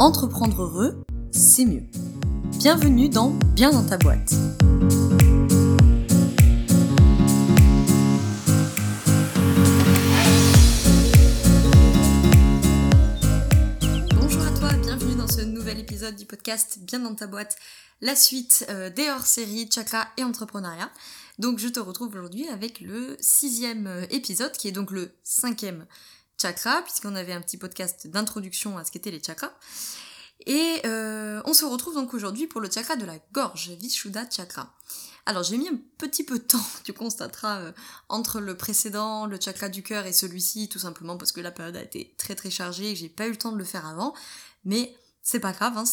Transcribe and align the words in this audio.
Entreprendre 0.00 0.60
heureux, 0.60 1.04
c'est 1.30 1.64
mieux. 1.64 1.84
Bienvenue 2.58 3.08
dans 3.08 3.30
Bien 3.54 3.70
dans 3.70 3.86
ta 3.86 3.96
boîte. 3.96 4.34
Bonjour 14.16 14.42
à 14.42 14.50
toi, 14.58 14.72
bienvenue 14.82 15.14
dans 15.14 15.28
ce 15.28 15.42
nouvel 15.42 15.78
épisode 15.78 16.16
du 16.16 16.26
podcast 16.26 16.80
Bien 16.80 16.98
dans 16.98 17.14
ta 17.14 17.28
boîte, 17.28 17.56
la 18.00 18.16
suite 18.16 18.66
euh, 18.70 18.90
des 18.90 19.08
hors-séries 19.10 19.70
Chakra 19.72 20.08
et 20.16 20.24
Entrepreneuriat. 20.24 20.90
Donc 21.38 21.60
je 21.60 21.68
te 21.68 21.78
retrouve 21.78 22.08
aujourd'hui 22.08 22.48
avec 22.48 22.80
le 22.80 23.16
sixième 23.20 23.86
euh, 23.86 24.06
épisode, 24.10 24.52
qui 24.52 24.66
est 24.66 24.72
donc 24.72 24.90
le 24.90 25.12
cinquième 25.22 25.86
puisqu'on 26.52 27.14
avait 27.14 27.32
un 27.32 27.40
petit 27.40 27.56
podcast 27.56 28.06
d'introduction 28.06 28.76
à 28.76 28.84
ce 28.84 28.90
qu'étaient 28.90 29.10
les 29.10 29.22
chakras. 29.22 29.52
Et 30.46 30.80
euh, 30.84 31.40
on 31.46 31.54
se 31.54 31.64
retrouve 31.64 31.94
donc 31.94 32.12
aujourd'hui 32.12 32.46
pour 32.46 32.60
le 32.60 32.70
chakra 32.70 32.96
de 32.96 33.04
la 33.04 33.18
gorge, 33.32 33.70
Vishuddha 33.70 34.28
chakra. 34.28 34.74
Alors 35.26 35.42
j'ai 35.42 35.56
mis 35.56 35.68
un 35.68 35.78
petit 35.96 36.24
peu 36.24 36.38
de 36.38 36.44
temps, 36.44 36.66
tu 36.84 36.92
constateras, 36.92 37.60
euh, 37.60 37.72
entre 38.08 38.40
le 38.40 38.56
précédent, 38.56 39.26
le 39.26 39.40
chakra 39.40 39.68
du 39.68 39.82
cœur 39.82 40.04
et 40.06 40.12
celui-ci, 40.12 40.68
tout 40.68 40.78
simplement 40.78 41.16
parce 41.16 41.32
que 41.32 41.40
la 41.40 41.50
période 41.50 41.76
a 41.76 41.82
été 41.82 42.14
très 42.18 42.34
très 42.34 42.50
chargée 42.50 42.90
et 42.90 42.94
que 42.94 43.00
j'ai 43.00 43.08
pas 43.08 43.26
eu 43.26 43.30
le 43.30 43.38
temps 43.38 43.52
de 43.52 43.58
le 43.58 43.64
faire 43.64 43.86
avant. 43.86 44.14
Mais 44.64 44.94
c'est 45.22 45.40
pas 45.40 45.52
grave, 45.52 45.78
hein, 45.78 45.84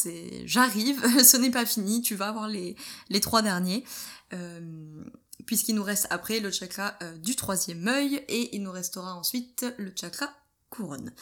j'arrive, 0.44 1.02
ce 1.24 1.38
n'est 1.38 1.52
pas 1.52 1.66
fini, 1.66 2.02
tu 2.02 2.16
vas 2.16 2.28
avoir 2.28 2.50
les, 2.50 2.76
trois 3.22 3.42
derniers. 3.42 3.86
Euh, 4.34 5.04
puisqu'il 5.46 5.76
nous 5.76 5.84
reste 5.84 6.08
après 6.10 6.40
le 6.40 6.52
chakra 6.52 6.98
du 7.18 7.36
troisième 7.36 7.88
œil 7.88 8.24
et 8.28 8.56
il 8.56 8.62
nous 8.62 8.72
restera 8.72 9.16
ensuite 9.16 9.66
le 9.78 9.92
chakra 9.96 10.32
couronne. 10.72 11.14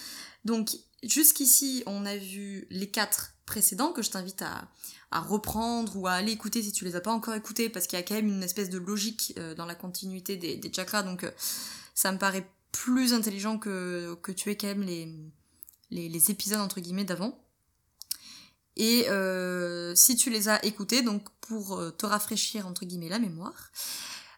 Donc 0.45 0.69
jusqu'ici 1.03 1.83
on 1.85 2.05
a 2.05 2.15
vu 2.15 2.65
les 2.69 2.89
quatre 2.89 3.33
précédents 3.45 3.91
que 3.91 4.01
je 4.01 4.11
t'invite 4.11 4.41
à, 4.41 4.69
reprendre 5.11 5.97
ou 5.97 6.07
à 6.07 6.13
aller 6.13 6.31
écouter 6.31 6.61
si 6.61 6.71
tu 6.71 6.85
les 6.85 6.95
as 6.95 7.01
pas 7.01 7.11
encore 7.11 7.33
écoutés 7.33 7.69
parce 7.69 7.87
qu'il 7.87 7.97
y 7.97 8.01
a 8.01 8.05
quand 8.05 8.13
même 8.13 8.27
une 8.27 8.43
espèce 8.43 8.69
de 8.69 8.77
logique 8.77 9.33
euh, 9.37 9.55
dans 9.55 9.65
la 9.65 9.75
continuité 9.75 10.37
des, 10.37 10.71
chakras 10.73 11.01
donc 11.01 11.23
euh, 11.23 11.31
ça 11.95 12.11
me 12.11 12.17
paraît 12.17 12.47
plus 12.71 13.13
intelligent 13.13 13.57
que, 13.57 14.15
que 14.21 14.31
tu 14.31 14.51
aies 14.51 14.55
quand 14.55 14.67
même 14.67 14.83
les, 14.83 15.11
les, 15.89 16.31
épisodes 16.31 16.59
entre 16.59 16.79
guillemets 16.79 17.03
d'avant. 17.03 17.43
Et 18.77 19.07
si 19.95 20.15
tu 20.15 20.29
les 20.29 20.47
as 20.47 20.63
écoutés, 20.63 21.01
donc 21.01 21.27
pour 21.41 21.81
te 21.97 22.05
rafraîchir 22.05 22.67
entre 22.67 22.85
guillemets 22.85 23.09
la 23.09 23.19
mémoire, 23.19 23.71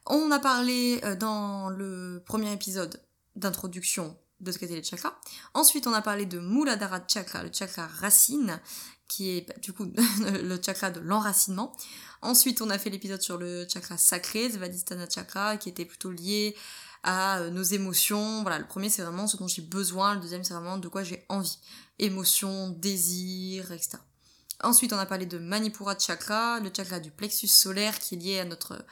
on 0.07 0.31
a 0.31 0.39
parlé 0.39 0.99
euh, 1.03 1.15
dans 1.15 1.69
le 1.69 2.21
premier 2.25 2.51
épisode 2.51 3.01
d'introduction 3.35 4.17
de 4.41 4.51
ce 4.51 4.57
qu'étaient 4.57 4.75
les 4.75 4.83
chakras. 4.83 5.15
Ensuite, 5.53 5.87
on 5.87 5.93
a 5.93 6.01
parlé 6.01 6.25
de 6.25 6.39
Muladhara 6.39 7.01
Chakra, 7.07 7.43
le 7.43 7.51
chakra 7.53 7.87
racine, 7.87 8.59
qui 9.07 9.37
est 9.37 9.47
bah, 9.47 9.53
du 9.61 9.73
coup 9.73 9.85
le 10.19 10.59
chakra 10.61 10.91
de 10.91 10.99
l'enracinement. 10.99 11.75
Ensuite, 12.21 12.61
on 12.61 12.69
a 12.69 12.77
fait 12.77 12.89
l'épisode 12.89 13.21
sur 13.21 13.37
le 13.37 13.67
chakra 13.67 13.97
sacré, 13.97 14.49
Svadhisthana 14.49 15.09
Chakra, 15.09 15.57
qui 15.57 15.69
était 15.69 15.85
plutôt 15.85 16.11
lié 16.11 16.55
à 17.03 17.39
euh, 17.39 17.49
nos 17.49 17.63
émotions. 17.63 18.41
Voilà, 18.43 18.59
le 18.59 18.67
premier 18.67 18.89
c'est 18.89 19.01
vraiment 19.01 19.27
ce 19.27 19.37
dont 19.37 19.47
j'ai 19.47 19.61
besoin, 19.61 20.15
le 20.15 20.21
deuxième 20.21 20.43
c'est 20.43 20.53
vraiment 20.53 20.77
de 20.77 20.87
quoi 20.87 21.03
j'ai 21.03 21.25
envie. 21.29 21.57
Émotions, 21.99 22.69
désir, 22.69 23.71
etc. 23.71 23.97
Ensuite, 24.63 24.93
on 24.93 24.97
a 24.97 25.05
parlé 25.05 25.25
de 25.25 25.39
Manipura 25.39 25.97
Chakra, 25.97 26.59
le 26.59 26.71
chakra 26.75 26.99
du 26.99 27.09
plexus 27.09 27.47
solaire 27.47 27.97
qui 27.99 28.15
est 28.15 28.17
lié 28.17 28.39
à 28.39 28.45
notre 28.45 28.85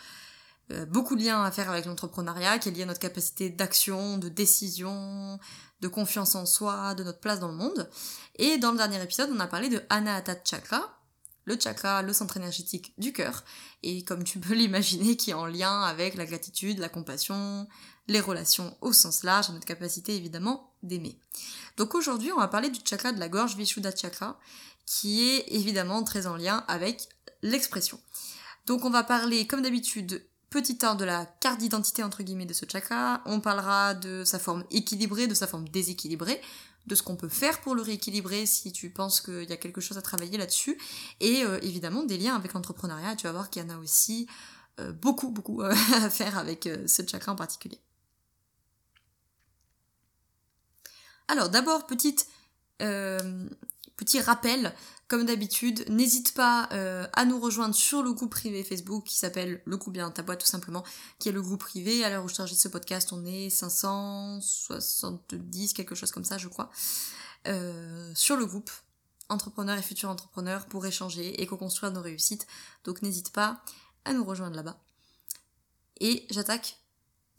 beaucoup 0.88 1.16
de 1.16 1.24
liens 1.24 1.44
à 1.44 1.52
faire 1.52 1.70
avec 1.70 1.86
l'entrepreneuriat, 1.86 2.60
qui 2.60 2.70
est 2.70 2.72
lié 2.72 2.84
à 2.84 2.86
notre 2.86 3.00
capacité 3.00 3.50
d'action, 3.50 4.18
de 4.18 4.30
décision, 4.30 5.40
de 5.82 5.88
confiance 5.88 6.36
en 6.36 6.46
soi, 6.46 6.96
de 6.96 7.04
notre 7.04 7.20
place 7.20 7.40
dans 7.40 7.48
le 7.48 7.56
monde. 7.56 7.90
Et 8.36 8.58
dans 8.58 8.72
le 8.72 8.78
dernier 8.78 9.02
épisode, 9.02 9.30
on 9.34 9.40
a 9.40 9.48
parlé 9.48 9.70
de 9.70 9.82
Anahata 9.90 10.36
Chakra, 10.44 11.00
le 11.46 11.58
chakra, 11.60 12.04
le 12.04 12.14
centre 12.14 12.38
énergétique 12.38 12.94
du 12.98 13.12
cœur, 13.12 13.44
et 13.82 14.04
comme 14.04 14.24
tu 14.24 14.40
peux 14.40 14.54
l'imaginer, 14.56 15.18
qui 15.18 15.32
est 15.32 15.36
en 15.36 15.46
lien 15.46 15.82
avec 15.82 16.16
la 16.16 16.26
gratitude, 16.26 16.80
la 16.80 16.90
compassion, 16.90 17.68
les 18.08 18.20
relations 18.20 18.78
au 18.82 18.94
sens 18.94 19.24
large, 19.24 19.50
notre 19.50 19.66
capacité 19.66 20.16
évidemment 20.16 20.74
d'aimer. 20.84 21.18
Donc 21.78 21.96
aujourd'hui, 21.96 22.32
on 22.32 22.38
va 22.40 22.48
parler 22.48 22.70
du 22.70 22.80
chakra 22.84 23.12
de 23.12 23.20
la 23.20 23.30
gorge, 23.30 23.56
Vishuddha 23.56 23.96
Chakra, 23.96 24.40
qui 24.86 25.30
est 25.30 25.46
évidemment 25.50 26.04
très 26.04 26.28
en 26.28 26.36
lien 26.36 26.64
avec 26.68 27.08
l'expression. 27.42 28.00
Donc 28.66 28.86
on 28.86 28.90
va 28.90 29.04
parler, 29.04 29.48
comme 29.48 29.62
d'habitude, 29.62 30.24
petit 30.50 30.78
ordre 30.84 31.02
de 31.02 31.06
la 31.06 31.26
carte 31.26 31.60
d'identité 31.60 32.04
entre 32.04 32.24
guillemets 32.24 32.46
de 32.46 32.54
ce 32.54 32.66
chakra. 32.70 33.22
On 33.26 33.40
parlera 33.40 33.94
de 33.94 34.24
sa 34.24 34.40
forme 34.40 34.64
équilibrée, 34.72 35.28
de 35.28 35.34
sa 35.34 35.48
forme 35.48 35.68
déséquilibrée, 35.70 36.42
de 36.88 36.96
ce 36.96 37.04
qu'on 37.04 37.16
peut 37.16 37.30
faire 37.30 37.62
pour 37.62 37.76
le 37.76 37.82
rééquilibrer 37.82 38.46
si 38.46 38.72
tu 38.72 38.90
penses 38.90 39.22
qu'il 39.22 39.50
y 39.50 39.54
a 39.54 39.58
quelque 39.58 39.82
chose 39.82 39.98
à 39.98 40.02
travailler 40.02 40.38
là-dessus. 40.38 40.80
Et 41.20 41.44
euh, 41.44 41.60
évidemment 41.62 42.04
des 42.04 42.18
liens 42.18 42.36
avec 42.36 42.54
l'entrepreneuriat. 42.54 43.16
Tu 43.16 43.28
vas 43.28 43.32
voir 43.32 43.50
qu'il 43.50 43.62
y 43.62 43.66
en 43.66 43.70
a 43.70 43.78
aussi 43.78 44.28
euh, 44.80 44.92
beaucoup, 44.92 45.30
beaucoup 45.30 45.62
euh, 45.62 45.72
à 45.94 46.10
faire 46.10 46.38
avec 46.38 46.68
ce 46.88 47.04
chakra 47.06 47.32
en 47.32 47.36
particulier. 47.36 47.80
Alors 51.28 51.50
d'abord, 51.50 51.86
petite 51.86 52.28
petit 54.00 54.22
rappel 54.22 54.74
comme 55.10 55.26
d'habitude, 55.26 55.84
n'hésite 55.90 56.34
pas 56.34 56.70
euh, 56.72 57.06
à 57.14 57.26
nous 57.26 57.40
rejoindre 57.40 57.76
sur 57.76 58.04
le 58.04 58.14
groupe 58.14 58.32
privé 58.32 58.64
Facebook 58.64 59.06
qui 59.06 59.18
s'appelle 59.18 59.62
Le 59.66 59.76
groupe 59.76 59.94
bien 59.94 60.10
ta 60.12 60.22
boîte 60.22 60.40
tout 60.40 60.48
simplement, 60.48 60.84
qui 61.18 61.30
est 61.30 61.32
le 61.32 61.42
groupe 61.42 61.60
privé. 61.60 62.06
À 62.06 62.10
l'heure 62.10 62.24
où 62.24 62.30
je 62.30 62.36
charge 62.36 62.54
ce 62.54 62.68
podcast, 62.68 63.12
on 63.12 63.26
est 63.26 63.50
570, 63.50 65.74
quelque 65.74 65.96
chose 65.96 66.12
comme 66.12 66.24
ça 66.24 66.38
je 66.38 66.48
crois, 66.48 66.70
euh, 67.48 68.12
sur 68.16 68.38
le 68.38 68.46
groupe 68.46 68.72
entrepreneurs 69.30 69.78
et 69.78 69.82
futurs 69.82 70.10
entrepreneurs 70.10 70.68
pour 70.68 70.86
échanger 70.86 71.42
et 71.42 71.46
co-construire 71.46 71.92
nos 71.92 72.02
réussites. 72.02 72.48
Donc 72.84 73.02
n'hésite 73.02 73.32
pas 73.32 73.64
à 74.06 74.14
nous 74.14 74.24
rejoindre 74.24 74.56
là-bas. 74.56 74.80
Et 76.00 76.26
j'attaque 76.30 76.79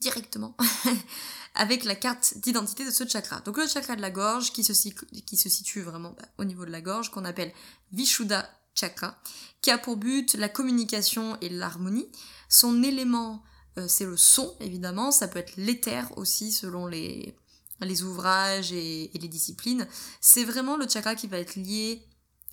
directement 0.00 0.56
avec 1.54 1.84
la 1.84 1.94
carte 1.94 2.34
d'identité 2.38 2.84
de 2.84 2.90
ce 2.90 3.06
chakra. 3.06 3.40
Donc 3.40 3.58
le 3.58 3.66
chakra 3.66 3.96
de 3.96 4.00
la 4.00 4.10
gorge 4.10 4.52
qui 4.52 4.64
se, 4.64 4.72
situe 4.72 5.82
vraiment 5.82 6.10
bah, 6.10 6.28
au 6.38 6.44
niveau 6.44 6.64
de 6.64 6.70
la 6.70 6.80
gorge, 6.80 7.10
qu'on 7.10 7.24
appelle 7.24 7.52
Vishuddha 7.92 8.48
chakra, 8.74 9.20
qui 9.62 9.70
a 9.70 9.78
pour 9.78 9.96
but 9.96 10.34
la 10.34 10.48
communication 10.48 11.36
et 11.40 11.48
l'harmonie. 11.48 12.08
Son 12.48 12.82
élément, 12.82 13.42
euh, 13.78 13.86
c'est 13.88 14.06
le 14.06 14.16
son, 14.16 14.56
évidemment, 14.60 15.10
ça 15.10 15.28
peut 15.28 15.38
être 15.38 15.56
l'éther 15.56 16.06
aussi 16.16 16.52
selon 16.52 16.86
les, 16.86 17.36
les 17.80 18.02
ouvrages 18.02 18.72
et, 18.72 19.10
les 19.14 19.28
disciplines. 19.28 19.86
C'est 20.20 20.44
vraiment 20.44 20.76
le 20.76 20.88
chakra 20.88 21.14
qui 21.14 21.26
va 21.26 21.38
être 21.38 21.56
lié 21.56 22.02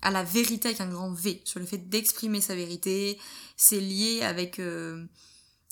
à 0.02 0.10
la 0.10 0.22
vérité 0.22 0.68
avec 0.68 0.80
un 0.80 0.88
grand 0.88 1.12
V, 1.12 1.40
sur 1.44 1.60
le 1.60 1.66
fait 1.66 1.88
d'exprimer 1.88 2.40
sa 2.40 2.54
vérité. 2.54 3.18
C'est 3.56 3.80
lié 3.80 4.22
avec... 4.22 4.58
Euh, 4.58 5.04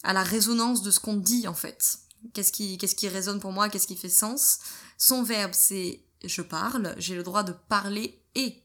à 0.02 0.12
la 0.12 0.22
résonance 0.22 0.82
de 0.82 0.90
ce 0.90 1.00
qu'on 1.00 1.16
dit 1.16 1.48
en 1.48 1.54
fait. 1.54 1.98
Qu'est-ce 2.32 2.52
qui, 2.52 2.78
qu'est-ce 2.78 2.96
qui 2.96 3.08
résonne 3.08 3.40
pour 3.40 3.52
moi, 3.52 3.68
qu'est-ce 3.68 3.86
qui 3.86 3.96
fait 3.96 4.08
sens? 4.08 4.58
Son 4.98 5.22
verbe 5.22 5.52
c'est 5.52 6.02
je 6.24 6.42
parle, 6.42 6.94
j'ai 6.98 7.14
le 7.14 7.22
droit 7.22 7.42
de 7.42 7.52
parler 7.52 8.20
et 8.34 8.62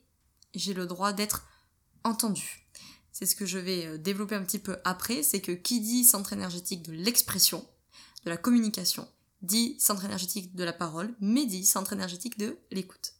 j'ai 0.55 0.73
le 0.73 0.85
droit 0.85 1.13
d'être 1.13 1.45
entendu. 2.03 2.67
C'est 3.11 3.25
ce 3.25 3.35
que 3.35 3.45
je 3.45 3.59
vais 3.59 3.85
euh, 3.85 3.97
développer 3.97 4.35
un 4.35 4.43
petit 4.43 4.59
peu 4.59 4.77
après, 4.85 5.21
c'est 5.21 5.41
que 5.41 5.51
qui 5.51 5.81
dit 5.81 6.03
centre 6.03 6.33
énergétique 6.33 6.83
de 6.83 6.93
l'expression, 6.93 7.65
de 8.25 8.29
la 8.29 8.37
communication, 8.37 9.07
dit 9.41 9.75
centre 9.79 10.05
énergétique 10.05 10.55
de 10.55 10.63
la 10.63 10.73
parole, 10.73 11.13
mais 11.19 11.45
dit 11.45 11.65
centre 11.65 11.93
énergétique 11.93 12.37
de 12.37 12.57
l'écoute. 12.71 13.13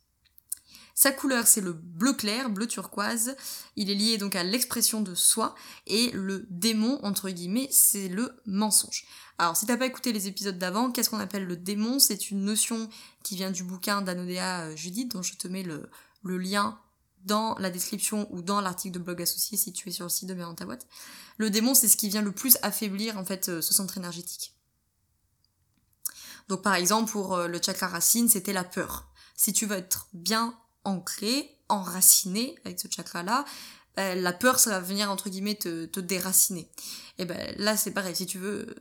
Sa 1.02 1.12
couleur, 1.12 1.48
c'est 1.48 1.62
le 1.62 1.74
bleu 1.74 2.14
clair, 2.14 2.52
bleu 2.52 2.68
turquoise. 2.68 3.36
Il 3.76 3.90
est 3.90 3.96
lié 3.96 4.20
donc 4.20 4.36
à 4.36 4.44
l'expression 4.44 5.02
de 5.02 5.16
soi. 5.16 5.56
Et 5.88 6.12
le 6.12 6.46
démon, 6.52 7.00
entre 7.02 7.32
guillemets, 7.32 7.68
c'est 7.72 8.08
le 8.08 8.32
mensonge. 8.46 9.08
Alors, 9.40 9.58
si 9.58 9.66
t'as 9.66 9.78
pas 9.78 9.88
écouté 9.88 10.14
les 10.14 10.28
épisodes 10.28 10.60
d'avant, 10.60 10.92
qu'est-ce 10.92 11.10
qu'on 11.10 11.18
appelle 11.18 11.46
le 11.46 11.58
démon? 11.58 11.98
C'est 11.98 12.30
une 12.30 12.46
notion 12.46 12.88
qui 13.24 13.36
vient 13.36 13.50
du 13.50 13.64
bouquin 13.64 14.04
d'Anodea 14.04 14.66
euh, 14.66 14.76
Judith, 14.76 15.14
dont 15.14 15.24
je 15.24 15.34
te 15.34 15.48
mets 15.48 15.64
le, 15.64 15.90
lien 16.24 16.78
dans 17.26 17.56
la 17.58 17.72
description 17.72 18.28
ou 18.30 18.44
dans 18.44 18.62
l'article 18.62 19.00
de 19.00 19.04
blog 19.04 19.24
associé 19.24 19.58
si 19.58 19.74
tu 19.74 19.90
es 19.90 19.92
sur 19.92 20.06
le 20.06 20.10
site 20.12 20.30
de 20.30 20.36
Bien 20.36 20.46
dans 20.46 20.54
ta 20.54 20.66
boîte. 20.66 20.86
Le 21.38 21.50
démon, 21.50 21.74
c'est 21.74 21.88
ce 21.88 21.98
qui 21.98 22.10
vient 22.10 22.22
le 22.22 22.32
plus 22.32 22.60
affaiblir 22.62 23.18
en 23.18 23.26
fait 23.26 23.50
euh, 23.50 23.60
ce 23.60 23.74
centre 23.74 23.98
énergétique. 23.98 24.54
Donc 26.48 26.62
par 26.62 26.76
exemple 26.76 27.12
pour 27.12 27.34
euh, 27.34 27.48
le 27.48 27.60
chakra 27.60 27.88
racine, 27.88 28.30
c'était 28.30 28.54
la 28.54 28.64
peur. 28.64 29.10
Si 29.36 29.52
tu 29.52 29.66
veux 29.66 29.78
être 29.78 30.08
bien 30.14 30.56
ancré, 30.84 31.58
enraciné 31.70 32.56
avec 32.66 32.80
ce 32.80 32.88
chakra-là, 32.90 33.46
bah, 33.98 34.16
la 34.16 34.32
peur, 34.32 34.60
ça 34.60 34.70
va 34.70 34.80
venir 34.80 35.12
entre 35.12 35.30
guillemets 35.30 35.56
te, 35.56 35.86
te 35.86 36.00
déraciner. 36.00 36.70
Et 37.18 37.26
ben 37.26 37.54
là, 37.58 37.76
c'est 37.76 37.92
pareil. 37.92 38.16
Si 38.16 38.26
tu 38.26 38.40
veux, 38.40 38.76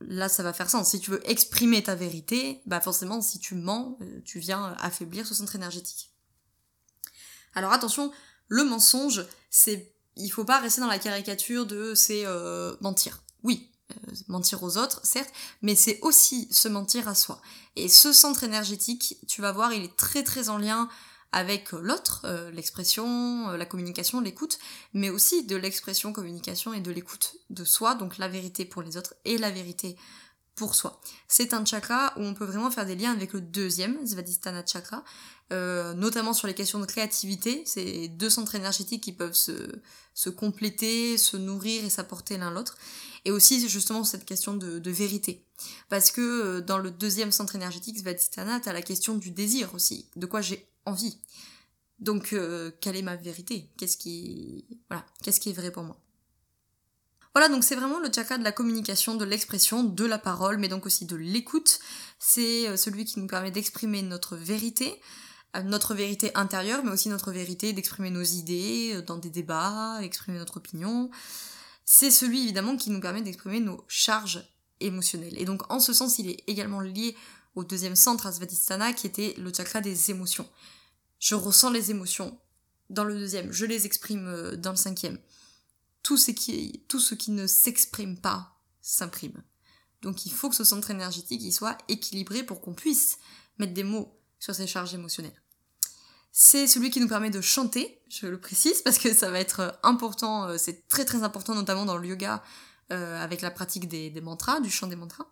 là, 0.00 0.28
ça 0.28 0.42
va 0.42 0.52
faire 0.52 0.68
sens. 0.68 0.90
Si 0.90 1.00
tu 1.00 1.10
veux 1.10 1.30
exprimer 1.30 1.82
ta 1.82 1.94
vérité, 1.94 2.60
bah 2.66 2.80
forcément, 2.80 3.20
si 3.20 3.38
tu 3.38 3.54
mens, 3.54 3.96
euh, 4.02 4.20
tu 4.24 4.40
viens 4.40 4.76
affaiblir 4.80 5.26
ce 5.26 5.34
centre 5.34 5.54
énergétique. 5.54 6.10
Alors 7.54 7.72
attention, 7.72 8.12
le 8.48 8.64
mensonge, 8.64 9.24
c'est, 9.50 9.92
il 10.16 10.28
faut 10.28 10.44
pas 10.44 10.58
rester 10.58 10.80
dans 10.80 10.86
la 10.88 10.98
caricature 10.98 11.64
de 11.64 11.94
c'est 11.94 12.26
euh, 12.26 12.76
mentir. 12.80 13.22
Oui, 13.44 13.70
euh, 13.92 14.12
mentir 14.26 14.62
aux 14.62 14.76
autres, 14.76 15.00
certes, 15.04 15.32
mais 15.62 15.76
c'est 15.76 16.00
aussi 16.02 16.48
se 16.50 16.68
mentir 16.68 17.08
à 17.08 17.14
soi. 17.14 17.40
Et 17.76 17.88
ce 17.88 18.12
centre 18.12 18.44
énergétique, 18.44 19.18
tu 19.28 19.40
vas 19.40 19.52
voir, 19.52 19.72
il 19.72 19.84
est 19.84 19.96
très 19.96 20.24
très 20.24 20.48
en 20.48 20.58
lien 20.58 20.88
avec 21.32 21.72
l'autre, 21.72 22.22
euh, 22.24 22.50
l'expression, 22.50 23.50
euh, 23.50 23.56
la 23.56 23.66
communication, 23.66 24.20
l'écoute, 24.20 24.58
mais 24.94 25.10
aussi 25.10 25.44
de 25.44 25.56
l'expression, 25.56 26.12
communication 26.12 26.72
et 26.72 26.80
de 26.80 26.90
l'écoute 26.90 27.36
de 27.50 27.64
soi, 27.64 27.94
donc 27.94 28.18
la 28.18 28.28
vérité 28.28 28.64
pour 28.64 28.82
les 28.82 28.96
autres 28.96 29.14
et 29.24 29.36
la 29.36 29.50
vérité 29.50 29.96
pour 30.54 30.74
soi. 30.74 31.00
C'est 31.28 31.52
un 31.52 31.64
chakra 31.64 32.14
où 32.16 32.22
on 32.22 32.34
peut 32.34 32.46
vraiment 32.46 32.70
faire 32.70 32.86
des 32.86 32.96
liens 32.96 33.12
avec 33.12 33.32
le 33.32 33.40
deuxième, 33.40 34.04
Svadhisthana 34.04 34.64
chakra, 34.66 35.04
euh, 35.52 35.94
notamment 35.94 36.32
sur 36.32 36.48
les 36.48 36.54
questions 36.54 36.80
de 36.80 36.86
créativité. 36.86 37.62
C'est 37.64 38.08
deux 38.08 38.30
centres 38.30 38.54
énergétiques 38.54 39.02
qui 39.02 39.12
peuvent 39.12 39.34
se, 39.34 39.52
se 40.14 40.30
compléter, 40.30 41.16
se 41.16 41.36
nourrir 41.36 41.84
et 41.84 41.90
s'apporter 41.90 42.38
l'un 42.38 42.50
l'autre. 42.50 42.76
Et 43.24 43.30
aussi 43.30 43.68
justement 43.68 44.02
cette 44.02 44.24
question 44.24 44.54
de, 44.54 44.90
vérité. 44.90 45.44
Parce 45.90 46.10
que 46.10 46.60
dans 46.60 46.78
le 46.78 46.90
deuxième 46.90 47.30
centre 47.30 47.54
énergétique, 47.54 47.98
Svadhisthana, 47.98 48.58
t'as 48.60 48.72
la 48.72 48.82
question 48.82 49.14
du 49.14 49.30
désir 49.30 49.74
aussi, 49.74 50.08
de 50.16 50.26
quoi 50.26 50.40
j'ai 50.40 50.67
Donc, 51.98 52.32
euh, 52.32 52.70
quelle 52.80 52.96
est 52.96 53.02
ma 53.02 53.16
vérité? 53.16 53.70
Qu'est-ce 53.76 53.96
qui, 53.96 54.64
voilà, 54.88 55.04
qu'est-ce 55.22 55.40
qui 55.40 55.50
est 55.50 55.52
vrai 55.52 55.72
pour 55.72 55.82
moi? 55.82 56.00
Voilà, 57.34 57.48
donc 57.48 57.64
c'est 57.64 57.74
vraiment 57.74 57.98
le 57.98 58.10
chakra 58.12 58.38
de 58.38 58.44
la 58.44 58.52
communication, 58.52 59.14
de 59.16 59.24
l'expression, 59.24 59.82
de 59.84 60.04
la 60.04 60.18
parole, 60.18 60.58
mais 60.58 60.68
donc 60.68 60.86
aussi 60.86 61.06
de 61.06 61.16
l'écoute. 61.16 61.80
C'est 62.18 62.68
euh, 62.68 62.76
celui 62.76 63.04
qui 63.04 63.18
nous 63.18 63.26
permet 63.26 63.50
d'exprimer 63.50 64.02
notre 64.02 64.36
vérité, 64.36 65.00
euh, 65.56 65.62
notre 65.62 65.94
vérité 65.94 66.30
intérieure, 66.36 66.84
mais 66.84 66.92
aussi 66.92 67.08
notre 67.08 67.32
vérité 67.32 67.72
d'exprimer 67.72 68.10
nos 68.10 68.22
idées 68.22 69.02
dans 69.06 69.18
des 69.18 69.30
débats, 69.30 69.98
exprimer 70.02 70.38
notre 70.38 70.58
opinion. 70.58 71.10
C'est 71.84 72.10
celui 72.10 72.44
évidemment 72.44 72.76
qui 72.76 72.90
nous 72.90 73.00
permet 73.00 73.22
d'exprimer 73.22 73.60
nos 73.60 73.84
charges 73.88 74.44
émotionnelles. 74.80 75.36
Et 75.38 75.44
donc 75.44 75.70
en 75.72 75.80
ce 75.80 75.92
sens, 75.92 76.18
il 76.18 76.30
est 76.30 76.44
également 76.46 76.80
lié 76.80 77.16
au 77.56 77.64
deuxième 77.64 77.96
centre, 77.96 78.26
à 78.26 78.32
Svadhisthana, 78.32 78.92
qui 78.92 79.06
était 79.08 79.34
le 79.38 79.52
chakra 79.52 79.80
des 79.80 80.10
émotions 80.12 80.48
je 81.18 81.34
ressens 81.34 81.70
les 81.70 81.90
émotions 81.90 82.38
dans 82.90 83.04
le 83.04 83.14
deuxième, 83.14 83.52
je 83.52 83.66
les 83.66 83.86
exprime 83.86 84.26
euh, 84.26 84.56
dans 84.56 84.70
le 84.70 84.76
cinquième. 84.76 85.18
Tout 86.02 86.16
ce 86.16 86.30
qui, 86.30 86.84
tout 86.88 87.00
ce 87.00 87.14
qui 87.14 87.32
ne 87.32 87.46
s'exprime 87.46 88.18
pas 88.18 88.56
s'imprime. 88.80 89.42
Donc 90.00 90.26
il 90.26 90.32
faut 90.32 90.48
que 90.48 90.54
ce 90.54 90.64
centre 90.64 90.90
énergétique 90.90 91.42
il 91.42 91.52
soit 91.52 91.76
équilibré 91.88 92.44
pour 92.44 92.60
qu'on 92.60 92.74
puisse 92.74 93.18
mettre 93.58 93.74
des 93.74 93.84
mots 93.84 94.16
sur 94.38 94.54
ces 94.54 94.66
charges 94.66 94.94
émotionnelles. 94.94 95.42
C'est 96.30 96.66
celui 96.66 96.90
qui 96.90 97.00
nous 97.00 97.08
permet 97.08 97.30
de 97.30 97.40
chanter, 97.40 98.00
je 98.08 98.26
le 98.26 98.40
précise, 98.40 98.80
parce 98.82 98.98
que 98.98 99.12
ça 99.12 99.30
va 99.30 99.40
être 99.40 99.78
important, 99.82 100.44
euh, 100.44 100.56
c'est 100.56 100.86
très 100.86 101.04
très 101.04 101.24
important 101.24 101.54
notamment 101.54 101.84
dans 101.84 101.98
le 101.98 102.06
yoga 102.06 102.42
euh, 102.92 103.22
avec 103.22 103.42
la 103.42 103.50
pratique 103.50 103.88
des, 103.88 104.12
mantras, 104.22 104.60
du 104.60 104.70
chant 104.70 104.86
des 104.86 104.96
mantras. 104.96 105.26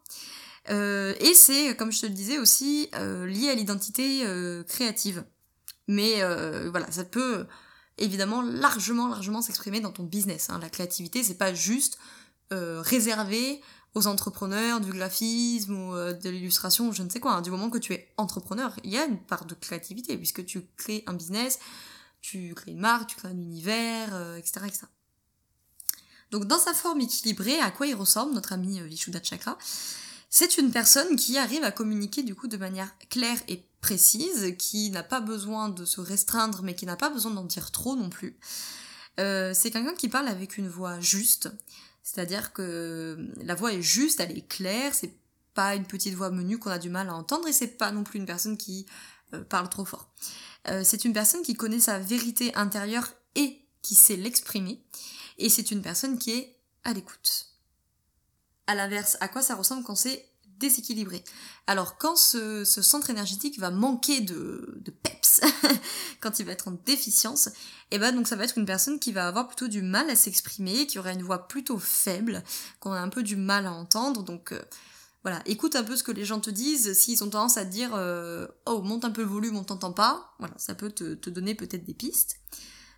et 0.68 1.34
c'est, 1.34 1.76
comme 1.76 1.92
je 1.92 2.00
te 2.00 2.06
le 2.06 2.12
disais 2.12 2.38
aussi, 2.38 2.90
lié 2.92 3.48
à 3.48 3.54
l'identité 3.54 4.24
créative. 4.66 5.24
Mais 5.88 6.22
euh, 6.22 6.70
voilà, 6.70 6.90
ça 6.90 7.04
peut 7.04 7.46
évidemment 7.98 8.42
largement, 8.42 9.08
largement 9.08 9.42
s'exprimer 9.42 9.80
dans 9.80 9.92
ton 9.92 10.04
business. 10.04 10.50
Hein. 10.50 10.58
La 10.60 10.68
créativité, 10.68 11.22
c'est 11.22 11.38
pas 11.38 11.54
juste 11.54 11.98
euh, 12.52 12.80
réservé 12.82 13.60
aux 13.94 14.06
entrepreneurs 14.06 14.80
du 14.80 14.92
graphisme 14.92 15.74
ou 15.74 15.94
euh, 15.94 16.12
de 16.12 16.28
l'illustration 16.28 16.92
je 16.92 17.02
ne 17.02 17.08
sais 17.08 17.20
quoi. 17.20 17.32
Hein. 17.34 17.42
Du 17.42 17.50
moment 17.50 17.70
que 17.70 17.78
tu 17.78 17.94
es 17.94 18.12
entrepreneur, 18.16 18.74
il 18.84 18.90
y 18.90 18.98
a 18.98 19.06
une 19.06 19.18
part 19.18 19.46
de 19.46 19.54
créativité 19.54 20.16
puisque 20.18 20.44
tu 20.44 20.66
crées 20.76 21.02
un 21.06 21.14
business, 21.14 21.58
tu 22.20 22.54
crées 22.54 22.72
une 22.72 22.80
marque, 22.80 23.08
tu 23.08 23.16
crées 23.16 23.28
un 23.28 23.38
univers, 23.38 24.36
etc., 24.36 24.60
etc. 24.66 24.86
Donc 26.32 26.46
dans 26.46 26.58
sa 26.58 26.74
forme 26.74 27.00
équilibrée, 27.00 27.58
à 27.60 27.70
quoi 27.70 27.86
il 27.86 27.94
ressemble 27.94 28.34
notre 28.34 28.52
ami 28.52 28.80
Vishuddha 28.80 29.22
Chakra? 29.22 29.56
C'est 30.28 30.58
une 30.58 30.72
personne 30.72 31.16
qui 31.16 31.38
arrive 31.38 31.62
à 31.62 31.70
communiquer 31.70 32.22
du 32.22 32.34
coup 32.34 32.48
de 32.48 32.56
manière 32.56 32.92
claire 33.08 33.38
et 33.48 33.64
précise, 33.86 34.56
qui 34.58 34.90
n'a 34.90 35.04
pas 35.04 35.20
besoin 35.20 35.68
de 35.68 35.84
se 35.84 36.00
restreindre, 36.00 36.60
mais 36.64 36.74
qui 36.74 36.86
n'a 36.86 36.96
pas 36.96 37.08
besoin 37.08 37.30
d'en 37.30 37.44
dire 37.44 37.70
trop 37.70 37.94
non 37.94 38.10
plus. 38.10 38.36
Euh, 39.20 39.52
c'est 39.54 39.70
quelqu'un 39.70 39.94
qui 39.94 40.08
parle 40.08 40.26
avec 40.26 40.58
une 40.58 40.66
voix 40.66 40.98
juste, 40.98 41.48
c'est-à-dire 42.02 42.52
que 42.52 43.30
la 43.44 43.54
voix 43.54 43.72
est 43.72 43.82
juste, 43.82 44.18
elle 44.18 44.36
est 44.36 44.48
claire, 44.48 44.92
c'est 44.92 45.14
pas 45.54 45.76
une 45.76 45.84
petite 45.84 46.14
voix 46.14 46.30
menue 46.30 46.58
qu'on 46.58 46.72
a 46.72 46.80
du 46.80 46.90
mal 46.90 47.08
à 47.08 47.14
entendre, 47.14 47.46
et 47.46 47.52
c'est 47.52 47.78
pas 47.78 47.92
non 47.92 48.02
plus 48.02 48.18
une 48.18 48.26
personne 48.26 48.56
qui 48.56 48.86
euh, 49.34 49.44
parle 49.44 49.68
trop 49.68 49.84
fort. 49.84 50.10
Euh, 50.66 50.82
c'est 50.84 51.04
une 51.04 51.12
personne 51.12 51.42
qui 51.42 51.54
connaît 51.54 51.78
sa 51.78 52.00
vérité 52.00 52.52
intérieure 52.56 53.12
et 53.36 53.64
qui 53.82 53.94
sait 53.94 54.16
l'exprimer, 54.16 54.82
et 55.38 55.48
c'est 55.48 55.70
une 55.70 55.80
personne 55.80 56.18
qui 56.18 56.32
est 56.32 56.58
à 56.82 56.92
l'écoute. 56.92 57.50
À 58.66 58.74
l'inverse, 58.74 59.16
à 59.20 59.28
quoi 59.28 59.42
ça 59.42 59.54
ressemble 59.54 59.84
quand 59.84 59.94
c'est 59.94 60.28
déséquilibré. 60.58 61.22
Alors 61.66 61.98
quand 61.98 62.16
ce, 62.16 62.64
centre 62.64 63.10
énergétique 63.10 63.58
va 63.58 63.70
manquer 63.70 64.20
de, 64.20 64.82
peps, 65.02 65.40
quand 66.20 66.38
il 66.38 66.46
va 66.46 66.52
être 66.52 66.68
en 66.68 66.78
déficience, 66.84 67.48
et 67.90 67.96
eh 67.96 67.98
ben 67.98 68.12
donc 68.12 68.28
ça 68.28 68.36
va 68.36 68.44
être 68.44 68.58
une 68.58 68.66
personne 68.66 68.98
qui 68.98 69.12
va 69.12 69.26
avoir 69.26 69.48
plutôt 69.48 69.68
du 69.68 69.82
mal 69.82 70.08
à 70.10 70.16
s'exprimer, 70.16 70.86
qui 70.86 70.98
aura 70.98 71.12
une 71.12 71.22
voix 71.22 71.48
plutôt 71.48 71.78
faible, 71.78 72.42
qu'on 72.80 72.92
a 72.92 73.00
un 73.00 73.08
peu 73.08 73.22
du 73.22 73.36
mal 73.36 73.66
à 73.66 73.72
entendre, 73.72 74.22
donc 74.22 74.52
euh, 74.52 74.62
voilà, 75.22 75.42
écoute 75.46 75.76
un 75.76 75.82
peu 75.82 75.96
ce 75.96 76.02
que 76.02 76.12
les 76.12 76.24
gens 76.24 76.40
te 76.40 76.50
disent, 76.50 76.92
s'ils 76.92 77.22
ont 77.24 77.30
tendance 77.30 77.56
à 77.56 77.64
dire 77.64 77.94
euh, 77.94 78.46
oh 78.66 78.82
monte 78.82 79.04
un 79.04 79.10
peu 79.10 79.22
le 79.22 79.28
volume, 79.28 79.56
on 79.56 79.64
t'entend 79.64 79.92
pas, 79.92 80.34
voilà, 80.38 80.54
ça 80.56 80.74
peut 80.74 80.90
te 80.90 81.30
donner 81.30 81.54
peut-être 81.54 81.84
des 81.84 81.94
pistes 81.94 82.38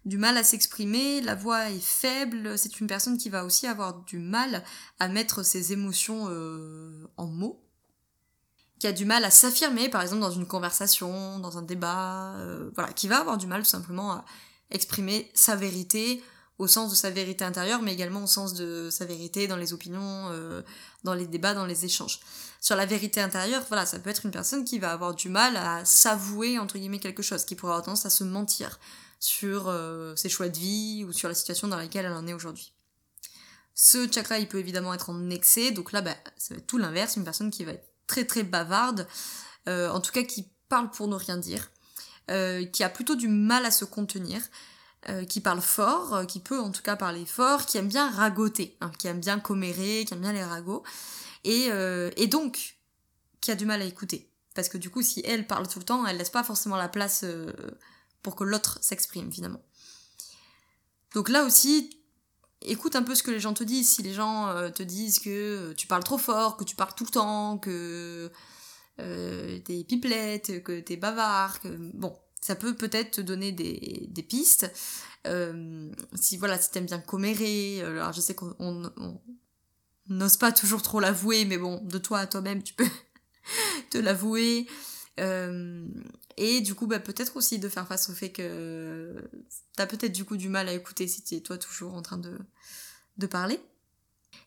du 0.08 0.16
mal 0.16 0.38
à 0.38 0.42
s'exprimer, 0.42 1.20
la 1.20 1.34
voix 1.34 1.70
est 1.70 1.84
faible, 1.84 2.58
c'est 2.58 2.80
une 2.80 2.86
personne 2.86 3.18
qui 3.18 3.28
va 3.28 3.44
aussi 3.44 3.66
avoir 3.66 4.02
du 4.04 4.18
mal 4.18 4.64
à 4.98 5.08
mettre 5.08 5.42
ses 5.42 5.72
émotions 5.72 6.28
euh, 6.30 7.06
en 7.18 7.26
mots, 7.26 7.62
qui 8.78 8.86
a 8.86 8.92
du 8.92 9.04
mal 9.04 9.24
à 9.24 9.30
s'affirmer, 9.30 9.90
par 9.90 10.00
exemple 10.00 10.22
dans 10.22 10.30
une 10.30 10.46
conversation, 10.46 11.38
dans 11.40 11.58
un 11.58 11.62
débat, 11.62 12.34
euh, 12.36 12.70
voilà, 12.74 12.92
qui 12.94 13.06
va 13.06 13.18
avoir 13.18 13.36
du 13.36 13.46
mal 13.46 13.62
tout 13.62 13.68
simplement 13.68 14.12
à 14.12 14.24
exprimer 14.70 15.30
sa 15.34 15.56
vérité 15.56 16.22
au 16.56 16.66
sens 16.66 16.90
de 16.90 16.96
sa 16.96 17.10
vérité 17.10 17.44
intérieure, 17.44 17.82
mais 17.82 17.92
également 17.92 18.24
au 18.24 18.26
sens 18.26 18.54
de 18.54 18.88
sa 18.90 19.04
vérité 19.04 19.46
dans 19.46 19.56
les 19.56 19.74
opinions, 19.74 20.28
euh, 20.30 20.62
dans 21.04 21.14
les 21.14 21.26
débats, 21.26 21.54
dans 21.54 21.66
les 21.66 21.84
échanges. 21.84 22.20
Sur 22.60 22.76
la 22.76 22.86
vérité 22.86 23.20
intérieure, 23.20 23.62
voilà, 23.68 23.84
ça 23.84 23.98
peut 23.98 24.10
être 24.10 24.24
une 24.24 24.32
personne 24.32 24.64
qui 24.64 24.78
va 24.78 24.90
avoir 24.90 25.14
du 25.14 25.28
mal 25.28 25.56
à 25.56 25.84
s'avouer, 25.84 26.58
entre 26.58 26.78
guillemets, 26.78 26.98
quelque 26.98 27.22
chose, 27.22 27.44
qui 27.44 27.54
pourrait 27.54 27.72
avoir 27.72 27.84
tendance 27.84 28.06
à 28.06 28.10
se 28.10 28.24
mentir 28.24 28.78
sur 29.20 29.68
euh, 29.68 30.14
ses 30.16 30.28
choix 30.28 30.48
de 30.48 30.58
vie 30.58 31.04
ou 31.06 31.12
sur 31.12 31.28
la 31.28 31.34
situation 31.34 31.68
dans 31.68 31.76
laquelle 31.76 32.06
elle 32.06 32.12
en 32.12 32.26
est 32.26 32.32
aujourd'hui. 32.32 32.72
Ce 33.74 34.10
chakra, 34.10 34.38
il 34.38 34.48
peut 34.48 34.58
évidemment 34.58 34.94
être 34.94 35.10
en 35.10 35.30
excès, 35.30 35.70
donc 35.70 35.92
là, 35.92 36.00
bah, 36.00 36.16
ça 36.36 36.54
va 36.54 36.58
être 36.58 36.66
tout 36.66 36.78
l'inverse, 36.78 37.16
une 37.16 37.24
personne 37.24 37.50
qui 37.50 37.64
va 37.64 37.72
être 37.72 37.88
très 38.06 38.24
très 38.24 38.42
bavarde, 38.42 39.06
euh, 39.68 39.90
en 39.90 40.00
tout 40.00 40.12
cas 40.12 40.22
qui 40.22 40.48
parle 40.68 40.90
pour 40.90 41.08
ne 41.08 41.14
rien 41.14 41.36
dire, 41.36 41.70
euh, 42.30 42.64
qui 42.64 42.82
a 42.82 42.88
plutôt 42.88 43.14
du 43.14 43.28
mal 43.28 43.64
à 43.64 43.70
se 43.70 43.84
contenir, 43.84 44.40
qui 45.28 45.40
parle 45.40 45.62
fort, 45.62 46.26
qui 46.26 46.38
peut 46.38 46.60
en 46.60 46.70
tout 46.70 46.82
cas 46.82 46.94
parler 46.94 47.24
fort, 47.24 47.64
qui 47.64 47.78
aime 47.78 47.88
bien 47.88 48.10
ragoter, 48.10 48.76
hein, 48.82 48.90
qui 48.98 49.06
aime 49.06 49.20
bien 49.20 49.38
commérer, 49.40 50.04
qui 50.04 50.12
aime 50.12 50.20
bien 50.20 50.34
les 50.34 50.44
ragots, 50.44 50.82
et, 51.44 51.70
et 52.16 52.26
donc 52.26 52.76
qui 53.40 53.50
a 53.50 53.54
du 53.54 53.64
mal 53.64 53.80
à 53.80 53.86
écouter. 53.86 54.28
Parce 54.54 54.68
que 54.68 54.76
du 54.76 54.90
coup, 54.90 55.00
si 55.00 55.22
elle 55.24 55.46
parle 55.46 55.66
tout 55.66 55.78
le 55.78 55.84
temps, 55.86 56.04
elle 56.06 56.18
laisse 56.18 56.28
pas 56.28 56.44
forcément 56.44 56.76
la 56.76 56.90
place 56.90 57.24
pour 58.22 58.36
que 58.36 58.44
l'autre 58.44 58.78
s'exprime 58.82 59.32
finalement. 59.32 59.62
Donc 61.14 61.28
là 61.28 61.44
aussi, 61.44 61.98
écoute 62.62 62.96
un 62.96 63.02
peu 63.02 63.14
ce 63.14 63.22
que 63.22 63.30
les 63.30 63.40
gens 63.40 63.54
te 63.54 63.64
disent. 63.64 63.90
Si 63.90 64.02
les 64.02 64.12
gens 64.12 64.48
euh, 64.48 64.70
te 64.70 64.82
disent 64.82 65.18
que 65.18 65.72
tu 65.74 65.86
parles 65.86 66.04
trop 66.04 66.18
fort, 66.18 66.56
que 66.56 66.64
tu 66.64 66.76
parles 66.76 66.94
tout 66.96 67.04
le 67.04 67.10
temps, 67.10 67.58
que 67.58 68.30
euh, 69.00 69.58
t'es 69.60 69.84
pipelette, 69.84 70.62
que 70.62 70.80
t'es 70.80 70.96
bavard, 70.96 71.60
que 71.60 71.68
bon, 71.94 72.16
ça 72.40 72.54
peut 72.54 72.74
peut-être 72.74 73.12
te 73.12 73.20
donner 73.20 73.52
des, 73.52 74.22
pistes. 74.28 74.70
Euh, 75.26 75.90
si 76.14 76.36
voilà, 76.36 76.58
si 76.58 76.70
t'aimes 76.70 76.86
bien 76.86 77.00
commérer, 77.00 77.80
alors 77.82 78.12
je 78.12 78.20
sais 78.20 78.34
qu'on 78.34 78.92
n'ose 80.08 80.36
pas 80.36 80.52
toujours 80.52 80.82
trop 80.82 81.00
l'avouer, 81.00 81.44
mais 81.44 81.58
bon, 81.58 81.80
de 81.84 81.98
toi 81.98 82.20
à 82.20 82.26
toi-même, 82.26 82.62
tu 82.62 82.74
peux 82.74 82.88
te 83.90 83.98
l'avouer. 83.98 84.66
Euh, 85.18 85.86
et 86.36 86.60
du 86.60 86.74
coup, 86.74 86.86
bah, 86.86 87.00
peut-être 87.00 87.36
aussi 87.36 87.58
de 87.58 87.68
faire 87.68 87.86
face 87.86 88.08
au 88.10 88.12
fait 88.12 88.30
que 88.30 89.14
t'as 89.76 89.86
peut-être 89.86 90.12
du 90.12 90.24
coup 90.24 90.36
du 90.36 90.48
mal 90.48 90.68
à 90.68 90.72
écouter 90.72 91.08
si 91.08 91.22
t'es 91.22 91.40
toi 91.40 91.58
toujours 91.58 91.94
en 91.94 92.02
train 92.02 92.18
de, 92.18 92.38
de 93.16 93.26
parler. 93.26 93.60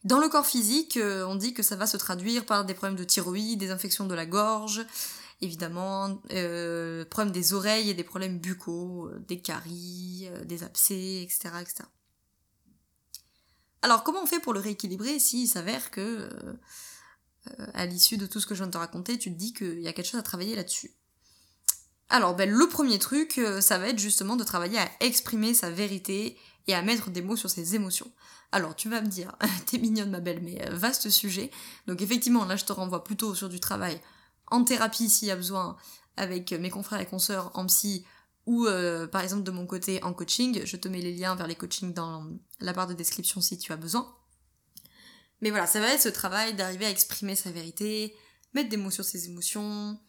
Dans 0.03 0.19
le 0.19 0.29
corps 0.29 0.45
physique, 0.45 0.97
euh, 0.97 1.25
on 1.25 1.35
dit 1.35 1.53
que 1.53 1.63
ça 1.63 1.75
va 1.75 1.87
se 1.87 1.97
traduire 1.97 2.45
par 2.45 2.65
des 2.65 2.73
problèmes 2.73 2.97
de 2.97 3.03
thyroïde, 3.03 3.59
des 3.59 3.71
infections 3.71 4.05
de 4.05 4.15
la 4.15 4.25
gorge, 4.25 4.85
évidemment, 5.41 6.21
euh, 6.31 7.03
problèmes 7.05 7.33
des 7.33 7.53
oreilles 7.53 7.89
et 7.89 7.93
des 7.93 8.03
problèmes 8.03 8.39
buccaux, 8.39 9.09
des 9.27 9.41
caries, 9.41 10.29
des 10.45 10.63
abcès, 10.63 11.23
etc., 11.23 11.49
etc. 11.61 11.83
Alors 13.81 14.03
comment 14.03 14.21
on 14.21 14.27
fait 14.27 14.39
pour 14.39 14.53
le 14.53 14.59
rééquilibrer 14.59 15.17
s'il 15.17 15.47
s'avère 15.47 15.89
que 15.89 16.29
à 17.73 17.85
l'issue 17.85 18.17
de 18.17 18.25
tout 18.25 18.39
ce 18.39 18.45
que 18.45 18.53
je 18.53 18.59
viens 18.59 18.67
de 18.67 18.73
te 18.73 18.77
raconter, 18.77 19.17
tu 19.17 19.31
te 19.31 19.37
dis 19.37 19.53
qu'il 19.53 19.81
y 19.81 19.87
a 19.87 19.93
quelque 19.93 20.07
chose 20.07 20.19
à 20.19 20.23
travailler 20.23 20.55
là-dessus. 20.55 20.91
Alors, 22.11 22.35
ben, 22.35 22.49
le 22.49 22.67
premier 22.67 22.99
truc, 22.99 23.37
euh, 23.37 23.61
ça 23.61 23.77
va 23.77 23.87
être 23.87 23.97
justement 23.97 24.35
de 24.35 24.43
travailler 24.43 24.77
à 24.77 24.91
exprimer 24.99 25.53
sa 25.53 25.69
vérité 25.69 26.37
et 26.67 26.73
à 26.73 26.81
mettre 26.81 27.09
des 27.09 27.21
mots 27.21 27.37
sur 27.37 27.49
ses 27.49 27.73
émotions. 27.73 28.11
Alors, 28.51 28.75
tu 28.75 28.89
vas 28.89 29.01
me 29.01 29.07
dire, 29.07 29.33
t'es 29.65 29.77
mignonne 29.77 30.11
ma 30.11 30.19
belle, 30.19 30.41
mais 30.43 30.61
euh, 30.67 30.75
vaste 30.75 31.09
sujet. 31.09 31.51
Donc 31.87 32.01
effectivement, 32.01 32.43
là, 32.43 32.57
je 32.57 32.65
te 32.65 32.73
renvoie 32.73 33.05
plutôt 33.05 33.33
sur 33.33 33.47
du 33.47 33.61
travail 33.61 33.99
en 34.47 34.65
thérapie 34.65 35.09
s'il 35.09 35.29
y 35.29 35.31
a 35.31 35.37
besoin, 35.37 35.77
avec 36.17 36.51
mes 36.51 36.69
confrères 36.69 36.99
et 36.99 37.05
consoeurs 37.05 37.51
en 37.53 37.65
psy, 37.67 38.05
ou 38.45 38.65
euh, 38.65 39.07
par 39.07 39.21
exemple 39.21 39.43
de 39.43 39.51
mon 39.51 39.65
côté 39.65 40.03
en 40.03 40.13
coaching, 40.13 40.65
je 40.65 40.75
te 40.75 40.89
mets 40.89 40.99
les 40.99 41.13
liens 41.13 41.35
vers 41.35 41.47
les 41.47 41.55
coachings 41.55 41.93
dans 41.93 42.27
la 42.59 42.73
barre 42.73 42.87
de 42.87 42.93
description 42.93 43.39
si 43.39 43.57
tu 43.57 43.71
as 43.71 43.77
besoin. 43.77 44.13
Mais 45.41 45.49
voilà, 45.49 45.67
ça 45.67 45.79
va 45.79 45.93
être 45.93 46.01
ce 46.01 46.09
travail 46.09 46.53
d'arriver 46.53 46.85
à 46.85 46.89
exprimer 46.89 47.35
sa 47.35 47.51
vérité, 47.51 48.15
mettre 48.53 48.69
des 48.69 48.77
mots 48.77 48.91
sur 48.91 49.03
ses 49.03 49.25
émotions. 49.25 49.99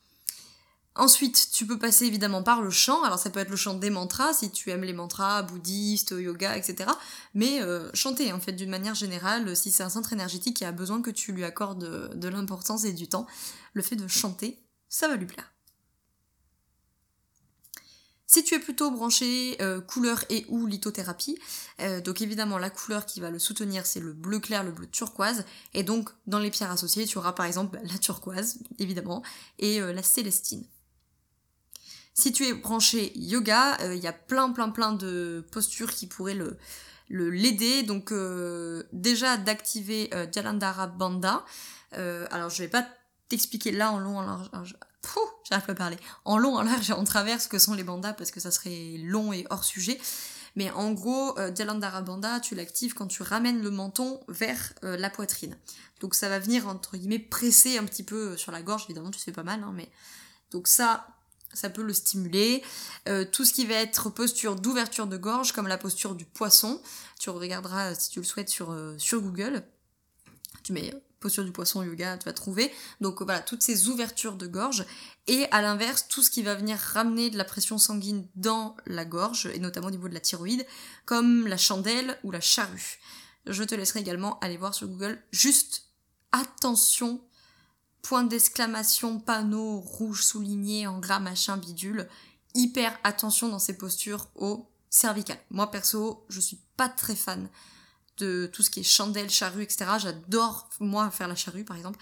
Ensuite, 0.95 1.49
tu 1.53 1.67
peux 1.67 1.79
passer 1.79 2.05
évidemment 2.05 2.43
par 2.43 2.61
le 2.61 2.69
chant. 2.69 3.03
Alors 3.03 3.19
ça 3.19 3.31
peut 3.31 3.41
être 3.41 3.49
le 3.49 3.57
chant 3.57 3.75
des 3.75 3.89
mantras 3.89 4.35
si 4.35 4.51
tu 4.51 4.71
aimes 4.71 4.85
les 4.85 4.93
mantras 4.93 5.43
bouddhistes, 5.43 6.11
yoga, 6.11 6.57
etc. 6.57 6.91
Mais 7.35 7.63
euh, 7.63 7.91
chanter 7.95 8.31
en 8.33 8.41
fait 8.41 8.53
d'une 8.53 8.69
manière 8.69 8.95
générale, 8.95 9.57
si 9.57 9.71
c'est 9.71 9.83
un 9.83 9.89
centre 9.89 10.13
énergétique 10.13 10.57
qui 10.57 10.67
a 10.67 10.73
besoin 10.73 11.01
que 11.01 11.11
tu 11.11 11.33
lui 11.33 11.45
accordes 11.45 12.15
de 12.15 12.29
l'importance 12.29 12.85
et 12.85 12.93
du 12.93 13.09
temps, 13.09 13.27
le 13.73 13.81
fait 13.81 13.97
de 13.97 14.07
chanter, 14.07 14.63
ça 14.91 15.09
va 15.09 15.17
lui 15.17 15.27
plaire. 15.27 15.52
Si 18.33 18.43
tu 18.43 18.55
es 18.55 18.59
plutôt 18.59 18.91
branché 18.91 19.59
euh, 19.61 19.83
couleur 19.83 20.25
et 20.31 20.47
ou 20.49 20.67
lithothérapie, 20.67 21.39
euh, 21.81 22.01
donc 22.01 22.23
évidemment 22.23 22.57
la 22.57 22.71
couleur 22.71 23.05
qui 23.05 23.21
va 23.21 23.29
le 23.29 23.39
soutenir 23.39 23.85
c'est 23.85 24.01
le 24.01 24.15
bleu 24.15 24.41
clair, 24.41 24.65
le 24.65 24.73
bleu 24.73 24.87
turquoise, 24.87 25.45
et 25.75 25.83
donc 25.83 26.09
dans 26.27 26.39
les 26.39 26.51
pierres 26.51 26.71
associées 26.71 27.05
tu 27.05 27.19
auras 27.19 27.33
par 27.33 27.45
exemple 27.45 27.79
la 27.85 27.99
turquoise 27.99 28.61
évidemment 28.79 29.23
et 29.59 29.83
euh, 29.83 29.93
la 29.93 30.03
célestine. 30.03 30.65
Si 32.15 32.33
tu 32.33 32.47
es 32.47 32.55
branché 32.55 33.13
yoga, 33.17 33.77
il 33.93 34.03
y 34.03 34.07
a 34.07 34.15
plein 34.15 34.51
plein 34.51 34.71
plein 34.71 34.93
de 34.93 35.45
postures 35.53 35.93
qui 35.93 36.07
pourraient 36.07 36.35
le 36.35 36.57
l'aider. 37.11 37.83
Donc 37.83 38.15
déjà 38.93 39.37
d'activer 39.37 40.09
Jalandhara 40.33 40.87
Bandha. 40.87 41.45
alors 41.93 42.49
je 42.49 42.63
vais 42.63 42.69
pas 42.69 42.87
t'expliquer 43.29 43.73
là 43.73 43.93
en 43.93 43.99
long 43.99 44.19
en 44.19 44.23
large, 44.23 44.75
j'arrive 45.49 45.67
pas 45.67 45.73
à 45.73 45.77
parler. 45.77 45.99
En 46.25 46.39
long, 46.39 46.57
en 46.57 46.63
large 46.63 46.91
et 46.91 46.93
en 46.93 47.05
travers 47.05 47.41
ce 47.41 47.49
que 47.49 47.59
sont 47.59 47.75
les 47.75 47.85
bandas 47.85 48.13
parce 48.13 48.31
que 48.31 48.41
ça 48.41 48.51
serait 48.51 48.97
long 48.99 49.33
et 49.33 49.47
hors 49.51 49.65
sujet. 49.65 50.01
Mais 50.55 50.71
en 50.71 50.93
gros, 50.93 51.39
euh, 51.39 51.55
Jalandhara 51.55 52.03
Banda, 52.03 52.41
tu 52.41 52.55
l'actives 52.55 52.95
quand 52.95 53.07
tu 53.07 53.23
ramènes 53.23 53.63
le 53.63 53.71
menton 53.71 54.21
vers 54.29 54.73
euh, 54.85 54.97
la 54.97 55.09
poitrine. 55.09 55.57
Donc 56.01 56.15
ça 56.15 56.29
va 56.29 56.39
venir, 56.39 56.69
entre 56.69 56.97
guillemets, 56.97 57.19
presser 57.19 57.79
un 57.79 57.85
petit 57.85 58.03
peu 58.03 58.37
sur 58.37 58.53
la 58.53 58.61
gorge, 58.63 58.85
évidemment, 58.85 59.11
tu 59.11 59.21
fais 59.21 59.33
pas 59.33 59.45
mal, 59.45 59.63
hein, 59.63 59.73
mais... 59.75 59.89
Donc 60.51 60.69
ça, 60.69 61.07
ça 61.55 61.71
peut 61.71 61.83
le 61.83 61.95
stimuler. 61.95 62.63
Euh, 63.09 63.25
tout 63.25 63.47
ce 63.47 63.55
qui 63.55 63.65
va 63.65 63.77
être 63.77 64.11
posture 64.11 64.57
d'ouverture 64.57 65.07
de 65.07 65.17
gorge, 65.17 65.53
comme 65.53 65.67
la 65.67 65.79
posture 65.79 66.15
du 66.15 66.27
poisson, 66.27 66.83
tu 67.19 67.31
regarderas 67.31 67.95
si 67.95 68.11
tu 68.11 68.19
le 68.19 68.25
souhaites 68.27 68.51
sur, 68.51 68.77
sur 68.99 69.23
Google. 69.23 69.63
Tu 70.63 70.75
mets 70.75 70.93
posture 71.23 71.45
du 71.45 71.53
poisson 71.53 71.83
yoga, 71.83 72.19
tu 72.19 72.27
vas 72.27 72.33
trouver. 72.33 72.71
Donc 73.01 73.23
voilà, 73.23 73.41
toutes 73.41 73.63
ces 73.63 73.89
ouvertures 73.89 74.37
de 74.37 74.47
gorge. 74.47 74.85
Et 75.27 75.47
à 75.51 75.63
l'inverse, 75.63 76.07
tout 76.09 76.23
ce 76.23 76.31
qui 76.31 76.43
va 76.43 76.55
venir 76.55 76.77
ramener 76.77 77.31
de 77.31 77.39
la 77.39 77.45
pression 77.45 77.79
sanguine 77.79 78.27
dans 78.35 78.77
la 78.87 79.05
gorge, 79.05 79.47
et 79.55 79.59
notamment 79.59 79.87
au 79.87 79.91
niveau 79.91 80.09
de 80.09 80.15
la 80.15 80.21
thyroïde, 80.21 80.67
comme 81.07 81.47
la 81.47 81.57
chandelle 81.57 82.19
ou 82.25 82.31
la 82.31 82.41
charrue. 82.41 82.99
Je 83.47 83.65
te 83.65 83.75
laisserai 83.75 84.01
également 84.01 84.39
aller 84.41 84.57
voir 84.57 84.75
sur 84.75 84.89
Google. 84.89 85.23
Juste 85.31 85.85
attention, 86.33 87.21
point 88.03 88.25
d'exclamation, 88.25 89.19
panneau 89.19 89.81
rouge 89.81 90.23
souligné 90.23 90.87
en 90.87 90.99
gras 90.99 91.21
machin 91.21 91.57
bidule. 91.57 92.09
Hyper 92.55 92.99
attention 93.03 93.49
dans 93.49 93.59
ces 93.59 93.79
postures 93.79 94.29
au 94.35 94.69
cervical. 94.91 95.39
Moi 95.51 95.71
perso, 95.71 96.27
je 96.29 96.41
suis 96.41 96.61
pas 96.77 96.89
très 96.89 97.17
fan 97.17 97.49
de 98.19 98.51
tout 98.53 98.63
ce 98.63 98.71
qui 98.71 98.81
est 98.81 98.85
chandelle, 98.85 99.31
charrue, 99.31 99.63
etc. 99.63 99.87
J'adore, 99.99 100.69
moi, 100.81 101.11
faire 101.11 101.29
la 101.29 101.35
charrue, 101.35 101.65
par 101.65 101.77
exemple. 101.77 101.99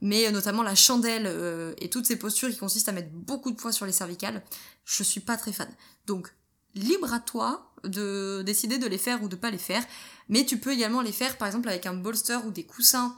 Mais 0.00 0.26
euh, 0.26 0.30
notamment 0.30 0.62
la 0.62 0.74
chandelle 0.74 1.26
euh, 1.26 1.74
et 1.78 1.88
toutes 1.88 2.06
ces 2.06 2.16
postures 2.16 2.50
qui 2.50 2.56
consistent 2.56 2.88
à 2.88 2.92
mettre 2.92 3.10
beaucoup 3.12 3.50
de 3.50 3.56
poids 3.56 3.72
sur 3.72 3.86
les 3.86 3.92
cervicales, 3.92 4.42
je 4.84 5.02
suis 5.02 5.20
pas 5.20 5.36
très 5.36 5.52
fan. 5.52 5.68
Donc, 6.06 6.34
libre 6.74 7.12
à 7.12 7.20
toi 7.20 7.72
de 7.84 8.42
décider 8.44 8.78
de 8.78 8.86
les 8.86 8.98
faire 8.98 9.22
ou 9.22 9.28
de 9.28 9.36
pas 9.36 9.50
les 9.50 9.58
faire. 9.58 9.84
Mais 10.28 10.44
tu 10.44 10.58
peux 10.58 10.72
également 10.72 11.02
les 11.02 11.12
faire, 11.12 11.38
par 11.38 11.46
exemple, 11.46 11.68
avec 11.68 11.86
un 11.86 11.94
bolster 11.94 12.44
ou 12.44 12.50
des 12.50 12.64
coussins 12.64 13.16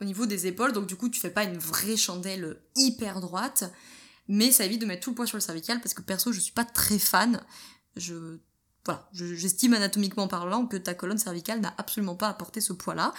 au 0.00 0.04
niveau 0.04 0.26
des 0.26 0.46
épaules. 0.46 0.72
Donc, 0.72 0.86
du 0.86 0.96
coup, 0.96 1.08
tu 1.08 1.20
fais 1.20 1.30
pas 1.30 1.44
une 1.44 1.58
vraie 1.58 1.96
chandelle 1.96 2.60
hyper 2.76 3.20
droite. 3.20 3.64
Mais 4.28 4.52
ça 4.52 4.64
évite 4.64 4.80
de 4.80 4.86
mettre 4.86 5.02
tout 5.02 5.10
le 5.10 5.16
poids 5.16 5.26
sur 5.26 5.36
le 5.36 5.40
cervical 5.40 5.80
parce 5.80 5.94
que 5.94 6.02
perso, 6.02 6.32
je 6.32 6.38
suis 6.38 6.52
pas 6.52 6.64
très 6.64 7.00
fan. 7.00 7.44
Je 7.96 8.38
voilà, 8.86 9.06
j'estime 9.12 9.74
anatomiquement 9.74 10.26
parlant 10.26 10.66
que 10.66 10.76
ta 10.78 10.94
colonne 10.94 11.18
cervicale 11.18 11.60
n'a 11.60 11.74
absolument 11.76 12.14
pas 12.14 12.28
apporté 12.28 12.60
ce 12.60 12.72
poids-là. 12.72 13.12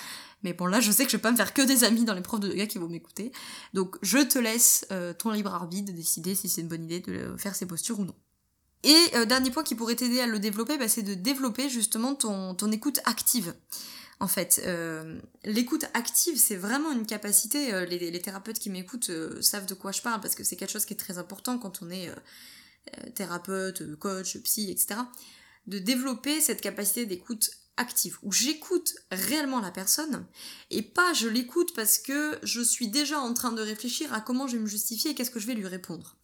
Mais 0.44 0.53
bon, 0.53 0.65
là, 0.65 0.80
je 0.80 0.91
sais 0.91 1.06
que 1.06 1.12
je 1.12 1.18
vais 1.18 1.22
pas 1.22 1.32
me 1.32 1.38
faire 1.38 1.53
que 1.53 1.62
des 1.62 1.84
amis 1.84 2.03
dans 2.03 2.15
les 2.15 2.22
profs 2.22 2.39
de 2.39 2.50
yoga 2.50 2.65
qui 2.65 2.80
vont 2.80 2.88
m'écouter. 2.88 3.32
Donc, 3.74 3.98
je 4.01 4.18
te 4.18 4.39
laisse 4.39 4.88
euh, 4.91 5.13
ton 5.13 5.30
libre 5.30 5.53
arbitre 5.53 5.91
de 5.91 5.96
décider 5.96 6.34
si 6.34 6.50
c'est 6.50 6.62
une 6.62 6.68
bonne 6.68 6.84
idée 6.84 7.00
de 7.00 7.36
faire 7.38 7.56
ces 7.56 7.68
postures 7.68 8.00
ou 8.00 8.06
non. 8.06 8.15
Et 8.84 8.98
euh, 9.13 9.25
dernier 9.25 9.51
point 9.51 9.63
qui 9.63 9.75
pourrait 9.75 9.96
t'aider 9.96 10.20
à 10.20 10.25
le 10.25 10.39
développer, 10.39 10.80
bah, 10.80 10.88
c'est 10.88 11.03
de 11.03 11.13
développer 11.13 11.70
justement 11.70 12.15
ton, 12.15 12.56
écoute 12.72 13.00
active. 13.06 13.53
En 14.20 14.27
fait, 14.27 14.63
euh, 14.65 15.20
l'écoute 15.46 15.86
active, 15.94 16.39
c'est 16.39 16.56
vraiment 16.56 16.91
une 16.91 17.06
capacité. 17.06 17.86
Les, 17.86 18.00
les, 18.10 18.22
thérapeutes 18.22 18.58
qui 18.58 18.72
m'écoutent 18.72 19.12
savent 19.41 19.68
de 19.68 19.74
quoi 19.75 19.91
je 19.91 20.01
parle 20.01 20.22
parce 20.22 20.34
que 20.34 20.44
c'est 20.44 20.56
quelque 20.56 20.72
chose 20.72 20.86
qui 20.86 20.94
est 20.94 20.98
très 20.98 21.20
important 21.20 21.60
quand 21.60 21.84
on 21.84 21.89
est 21.91 22.12
thérapeute, 23.13 23.96
coach, 24.00 24.38
psy, 24.38 24.72
etc 24.72 25.01
de 25.68 25.80
développer 25.80 26.41
cette 26.41 26.62
capacité 26.62 27.06
d'écoute 27.06 27.51
active, 27.77 28.18
où 28.22 28.32
j'écoute 28.32 28.96
réellement 29.12 29.60
la 29.60 29.72
personne, 29.72 30.25
et 30.70 30.82
pas 30.82 31.13
je 31.13 31.27
l'écoute 31.27 31.74
parce 31.75 31.98
que 31.98 32.38
je 32.44 32.62
suis 32.62 32.89
déjà 32.89 33.20
en 33.20 33.34
train 33.34 33.51
de 33.51 33.62
réfléchir 33.62 34.13
à 34.13 34.22
comment 34.22 34.48
je 34.48 34.58
vais 34.58 34.62
me 34.62 34.68
justifier 34.68 35.12
et 35.12 35.15
qu'est-ce 35.15 35.32
que 35.32 35.39
je 35.39 35.48
vais 35.48 35.56
lui 35.56 35.68
répondre. 35.68 36.18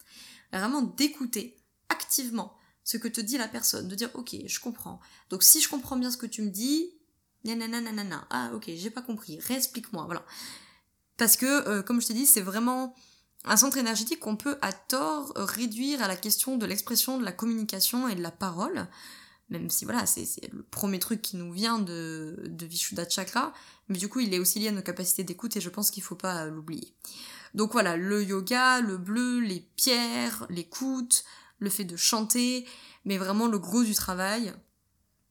Vraiment 0.52 0.82
d'écouter 0.82 1.58
activement 1.90 2.58
ce 2.84 2.98
que 2.98 3.08
te 3.08 3.20
dit 3.20 3.38
la 3.38 3.48
personne, 3.48 3.88
de 3.88 3.96
dire 3.96 4.10
ok, 4.14 4.36
je 4.46 4.60
comprends. 4.60 5.00
Donc 5.30 5.44
si 5.44 5.62
je 5.62 5.68
comprends 5.68 5.98
bien 5.98 6.12
ce 6.12 6.18
que 6.18 6.26
tu 6.26 6.42
me 6.42 6.50
dis, 6.50 6.92
nanana, 7.44 8.28
ah 8.30 8.52
ok, 8.54 8.70
j'ai 8.76 8.90
pas 8.90 9.02
compris, 9.02 9.40
réexplique-moi, 9.40 10.06
voilà. 10.06 10.26
Parce 11.18 11.36
que, 11.36 11.68
euh, 11.68 11.82
comme 11.82 12.02
je 12.02 12.08
t'ai 12.08 12.14
dit, 12.14 12.26
c'est 12.26 12.42
vraiment 12.42 12.96
un 13.44 13.58
centre 13.58 13.78
énergétique 13.78 14.20
qu'on 14.20 14.36
peut 14.36 14.58
à 14.62 14.74
tort 14.74 15.34
réduire 15.36 16.02
à 16.02 16.08
la 16.08 16.16
question 16.16 16.58
de 16.58 16.66
l'expression, 16.66 17.18
de 17.18 17.24
la 17.24 17.32
communication 17.32 18.08
et 18.08 18.16
de 18.16 18.22
la 18.22 18.32
parole 18.32 18.88
même 19.50 19.70
si 19.70 19.86
voilà, 19.86 20.06
c'est 20.06 20.26
le 20.52 20.64
premier 20.64 21.00
truc 21.00 21.22
qui 21.22 21.38
nous 21.38 21.52
vient 21.52 21.80
de, 21.80 22.44
de 22.48 22.66
Vishuddha 22.66 23.08
Chakra, 23.08 23.54
mais 23.88 23.98
du 23.98 24.10
coup 24.10 24.20
il 24.20 24.34
est 24.34 24.40
aussi 24.40 24.60
lié 24.60 24.68
à 24.68 24.72
nos 24.72 24.82
capacités 24.82 25.24
d'écoute 25.24 25.56
et 25.56 25.62
je 25.62 25.70
pense 25.70 25.90
qu'il 25.90 26.04
faut 26.04 26.16
pas 26.16 26.46
l'oublier. 26.46 26.94
Donc 27.54 27.72
voilà, 27.72 27.96
le 27.96 28.24
yoga, 28.24 28.82
le 28.82 28.98
bleu, 28.98 29.40
les 29.40 29.62
pierres, 29.76 30.46
l'écoute, 30.50 31.24
le 31.60 31.70
fait 31.70 31.86
de 31.86 31.96
chanter, 31.96 32.68
mais 33.06 33.18
vraiment 33.18 33.48
le 33.48 33.58
gros 33.58 33.84
du 33.84 33.96
travail, 33.96 34.54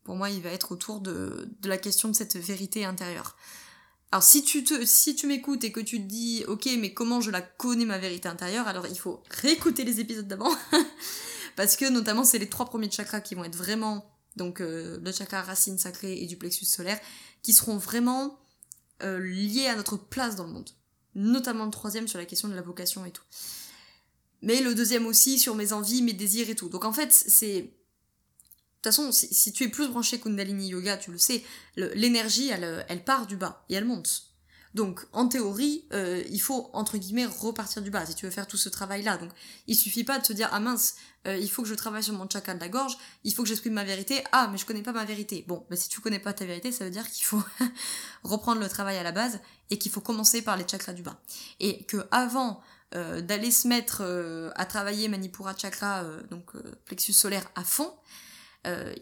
pour 0.02 0.16
moi 0.16 0.30
il 0.30 0.42
va 0.42 0.50
être 0.50 0.72
autour 0.72 1.00
de, 1.00 1.48
de 1.60 1.68
la 1.68 1.76
question 1.76 2.08
de 2.08 2.14
cette 2.14 2.36
vérité 2.36 2.84
intérieure. 2.84 3.36
Alors 4.12 4.22
si 4.22 4.44
tu 4.44 4.64
si 4.86 5.14
tu 5.14 5.26
m'écoutes 5.26 5.64
et 5.64 5.72
que 5.72 5.80
tu 5.80 5.98
te 5.98 6.06
dis 6.06 6.44
ok 6.48 6.68
mais 6.78 6.94
comment 6.94 7.20
je 7.20 7.30
la 7.30 7.42
connais 7.42 7.84
ma 7.84 7.98
vérité 7.98 8.28
intérieure, 8.28 8.66
alors 8.66 8.86
il 8.86 8.98
faut 8.98 9.22
réécouter 9.30 9.84
les 9.84 10.00
épisodes 10.00 10.28
d'avant 10.28 10.54
parce 11.56 11.76
que 11.76 11.88
notamment 11.88 12.24
c'est 12.24 12.38
les 12.38 12.48
trois 12.48 12.66
premiers 12.66 12.90
chakras 12.90 13.20
qui 13.20 13.34
vont 13.34 13.44
être 13.44 13.56
vraiment 13.56 14.12
donc 14.36 14.60
euh, 14.60 15.00
le 15.02 15.12
chakra 15.12 15.42
racine 15.42 15.78
sacrée 15.78 16.20
et 16.22 16.26
du 16.26 16.36
plexus 16.36 16.66
solaire 16.66 17.00
qui 17.42 17.52
seront 17.52 17.78
vraiment 17.78 18.38
euh, 19.02 19.18
liés 19.18 19.66
à 19.66 19.74
notre 19.74 19.96
place 19.96 20.36
dans 20.36 20.44
le 20.44 20.52
monde. 20.52 20.70
Notamment 21.14 21.64
le 21.64 21.70
troisième 21.70 22.06
sur 22.06 22.18
la 22.18 22.26
question 22.26 22.48
de 22.48 22.54
la 22.54 22.60
vocation 22.60 23.06
et 23.06 23.10
tout. 23.10 23.22
Mais 24.42 24.60
le 24.60 24.74
deuxième 24.74 25.06
aussi 25.06 25.38
sur 25.38 25.54
mes 25.54 25.72
envies 25.72 26.02
mes 26.02 26.12
désirs 26.12 26.50
et 26.50 26.54
tout. 26.54 26.68
Donc 26.68 26.84
en 26.84 26.92
fait 26.92 27.12
c'est 27.12 27.62
de 27.62 28.90
toute 28.90 28.94
façon, 28.94 29.10
si, 29.10 29.52
tu 29.52 29.64
es 29.64 29.68
plus 29.68 29.88
branché 29.88 30.20
Kundalini 30.20 30.68
Yoga, 30.68 30.96
tu 30.96 31.10
le 31.10 31.18
sais, 31.18 31.42
l'énergie, 31.76 32.50
elle, 32.50 32.86
elle 32.88 33.02
part 33.02 33.26
du 33.26 33.36
bas 33.36 33.64
et 33.68 33.74
elle 33.74 33.84
monte. 33.84 34.35
Donc, 34.76 35.06
en 35.14 35.26
théorie, 35.26 35.86
euh, 35.94 36.22
il 36.28 36.38
faut, 36.38 36.68
entre 36.74 36.98
guillemets, 36.98 37.24
repartir 37.24 37.80
du 37.80 37.88
bas 37.90 38.04
si 38.04 38.14
tu 38.14 38.26
veux 38.26 38.30
faire 38.30 38.46
tout 38.46 38.58
ce 38.58 38.68
travail-là. 38.68 39.16
Donc, 39.16 39.30
il 39.66 39.74
suffit 39.74 40.04
pas 40.04 40.18
de 40.18 40.26
se 40.26 40.34
dire, 40.34 40.50
ah 40.52 40.60
mince, 40.60 40.96
euh, 41.26 41.38
il 41.38 41.50
faut 41.50 41.62
que 41.62 41.68
je 41.68 41.74
travaille 41.74 42.02
sur 42.02 42.12
mon 42.12 42.28
chakra 42.28 42.52
de 42.52 42.60
la 42.60 42.68
gorge, 42.68 42.98
il 43.24 43.32
faut 43.32 43.42
que 43.42 43.48
j'exprime 43.48 43.72
ma 43.72 43.84
vérité, 43.84 44.22
ah, 44.32 44.50
mais 44.52 44.58
je 44.58 44.66
connais 44.66 44.82
pas 44.82 44.92
ma 44.92 45.06
vérité. 45.06 45.46
Bon, 45.48 45.64
bah, 45.70 45.76
si 45.76 45.88
tu 45.88 46.02
connais 46.02 46.18
pas 46.18 46.34
ta 46.34 46.44
vérité, 46.44 46.72
ça 46.72 46.84
veut 46.84 46.90
dire 46.90 47.10
qu'il 47.10 47.24
faut 47.24 47.42
reprendre 48.22 48.60
le 48.60 48.68
travail 48.68 48.98
à 48.98 49.02
la 49.02 49.12
base 49.12 49.40
et 49.70 49.78
qu'il 49.78 49.90
faut 49.90 50.02
commencer 50.02 50.42
par 50.42 50.58
les 50.58 50.68
chakras 50.68 50.92
du 50.92 51.02
bas. 51.02 51.18
Et 51.58 51.84
que 51.84 52.06
avant 52.10 52.60
euh, 52.94 53.22
d'aller 53.22 53.52
se 53.52 53.68
mettre 53.68 54.02
à 54.56 54.66
travailler 54.66 55.08
Manipura 55.08 55.56
chakra, 55.56 56.04
donc 56.30 56.52
plexus 56.84 57.14
solaire 57.14 57.50
à 57.54 57.64
fond, 57.64 57.94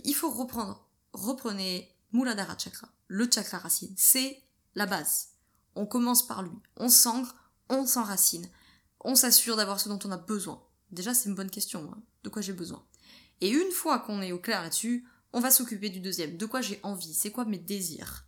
il 0.04 0.14
faut 0.14 0.30
reprendre. 0.30 0.86
Reprenez 1.14 1.90
Muladhara 2.12 2.56
chakra, 2.56 2.86
le 3.08 3.28
chakra 3.28 3.58
racine. 3.58 3.92
C'est 3.96 4.40
la 4.76 4.86
base 4.86 5.33
on 5.74 5.86
commence 5.86 6.26
par 6.26 6.42
lui, 6.42 6.56
on 6.76 6.88
s'ancre, 6.88 7.34
on 7.68 7.86
s'enracine, 7.86 8.48
on 9.00 9.14
s'assure 9.14 9.56
d'avoir 9.56 9.80
ce 9.80 9.88
dont 9.88 9.98
on 10.04 10.12
a 10.12 10.16
besoin. 10.16 10.62
Déjà, 10.90 11.14
c'est 11.14 11.28
une 11.28 11.34
bonne 11.34 11.50
question, 11.50 11.90
hein. 11.92 12.02
de 12.22 12.28
quoi 12.28 12.42
j'ai 12.42 12.52
besoin? 12.52 12.84
Et 13.40 13.50
une 13.50 13.72
fois 13.72 13.98
qu'on 13.98 14.22
est 14.22 14.32
au 14.32 14.38
clair 14.38 14.62
là-dessus, 14.62 15.06
on 15.32 15.40
va 15.40 15.50
s'occuper 15.50 15.90
du 15.90 16.00
deuxième, 16.00 16.36
de 16.36 16.46
quoi 16.46 16.60
j'ai 16.60 16.78
envie, 16.82 17.12
c'est 17.12 17.32
quoi 17.32 17.44
mes 17.44 17.58
désirs? 17.58 18.24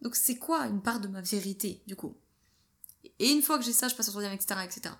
Donc 0.00 0.14
c'est 0.14 0.38
quoi 0.38 0.66
une 0.66 0.80
part 0.80 1.00
de 1.00 1.08
ma 1.08 1.20
vérité, 1.20 1.82
du 1.86 1.96
coup? 1.96 2.16
Et 3.18 3.30
une 3.30 3.42
fois 3.42 3.58
que 3.58 3.64
j'ai 3.64 3.72
ça, 3.72 3.88
je 3.88 3.94
passe 3.94 4.08
au 4.08 4.12
troisième, 4.12 4.32
etc., 4.32 4.60
etc. 4.64 4.94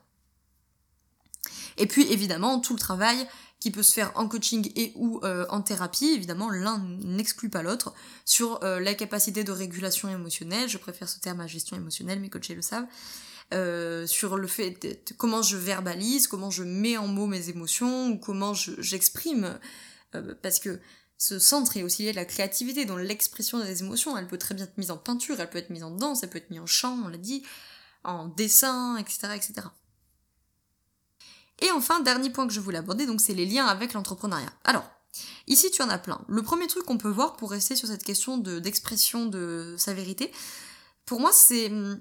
Et 1.77 1.87
puis 1.87 2.11
évidemment, 2.13 2.59
tout 2.59 2.75
le 2.75 2.81
travail 2.81 3.27
qui 3.61 3.71
peut 3.71 3.83
se 3.83 3.93
faire 3.93 4.13
en 4.15 4.29
coaching 4.29 4.71
et 4.77 4.93
ou 4.95 5.21
euh, 5.25 5.45
en 5.49 5.63
thérapie. 5.63 6.13
Évidemment, 6.15 6.51
l'un 6.51 6.79
n'exclut 7.03 7.51
pas 7.51 7.63
l'autre. 7.63 7.93
Sur 8.25 8.63
euh, 8.63 8.81
la 8.81 8.95
capacité 8.95 9.45
de 9.45 9.53
régulation 9.53 10.09
émotionnelle, 10.09 10.69
je 10.69 10.79
préfère 10.79 11.09
ce 11.09 11.19
terme 11.19 11.41
à 11.41 11.47
gestion 11.47 11.77
émotionnelle, 11.77 12.21
mes 12.21 12.31
coachés 12.31 12.55
le 12.55 12.63
savent. 12.63 12.87
Euh, 13.55 14.07
sur 14.07 14.37
le 14.37 14.47
fait 14.47 14.77
de, 14.83 15.15
comment 15.17 15.43
je 15.43 15.57
verbalise, 15.57 16.29
comment 16.29 16.51
je 16.51 16.63
mets 16.63 16.99
en 16.99 17.09
mots 17.09 17.27
mes 17.27 17.49
émotions, 17.49 18.09
ou 18.09 18.19
comment 18.19 18.55
j'exprime. 18.55 19.59
parce 20.43 20.59
que 20.59 20.81
ce 21.21 21.41
centre 21.41 21.77
est 21.77 21.83
aussi 21.83 22.05
lié 22.05 22.13
la 22.13 22.25
créativité, 22.25 22.85
dans 22.85 22.97
l'expression 22.97 23.59
des 23.59 23.83
émotions. 23.83 24.17
Elle 24.17 24.29
peut 24.29 24.39
très 24.39 24.55
bien 24.55 24.65
être 24.65 24.79
mise 24.79 24.93
en 24.93 24.99
peinture, 24.99 25.41
elle 25.41 25.51
peut 25.51 25.59
être 25.59 25.71
mise 25.71 25.83
en 25.83 25.91
danse, 25.91 26.23
elle 26.23 26.31
peut 26.31 26.39
être 26.39 26.51
mise 26.51 26.61
en 26.61 26.67
chant, 26.67 26.97
on 27.05 27.09
l'a 27.09 27.19
dit, 27.19 27.43
en 28.05 28.29
dessin, 28.29 28.97
etc., 28.99 29.31
etc. 29.35 29.69
Et 31.61 31.71
enfin, 31.71 32.01
dernier 32.01 32.31
point 32.31 32.47
que 32.47 32.53
je 32.53 32.61
voulais 32.61 32.79
aborder, 32.79 33.07
donc 33.07 33.21
c'est 33.21 33.35
les 33.35 33.47
liens 33.47 33.67
avec 33.67 33.93
l'entrepreneuriat. 33.93 34.53
Alors, 34.65 34.89
ici 35.47 35.71
tu 35.71 35.83
en 35.83 35.89
as 35.89 35.99
plein. 35.99 36.21
Le 36.29 36.43
premier 36.43 36.67
truc 36.67 36.85
qu'on 36.85 36.99
peut 36.99 37.09
voir 37.09 37.37
pour 37.37 37.51
rester 37.51 37.77
sur 37.77 37.89
cette 37.89 38.05
question 38.05 38.39
d'expression 38.39 39.27
de, 39.27 39.75
sa 39.79 39.95
vérité, 39.95 40.33
pour 41.05 41.21
moi 41.21 41.31
c'est 41.33 41.67
hum, 41.67 42.01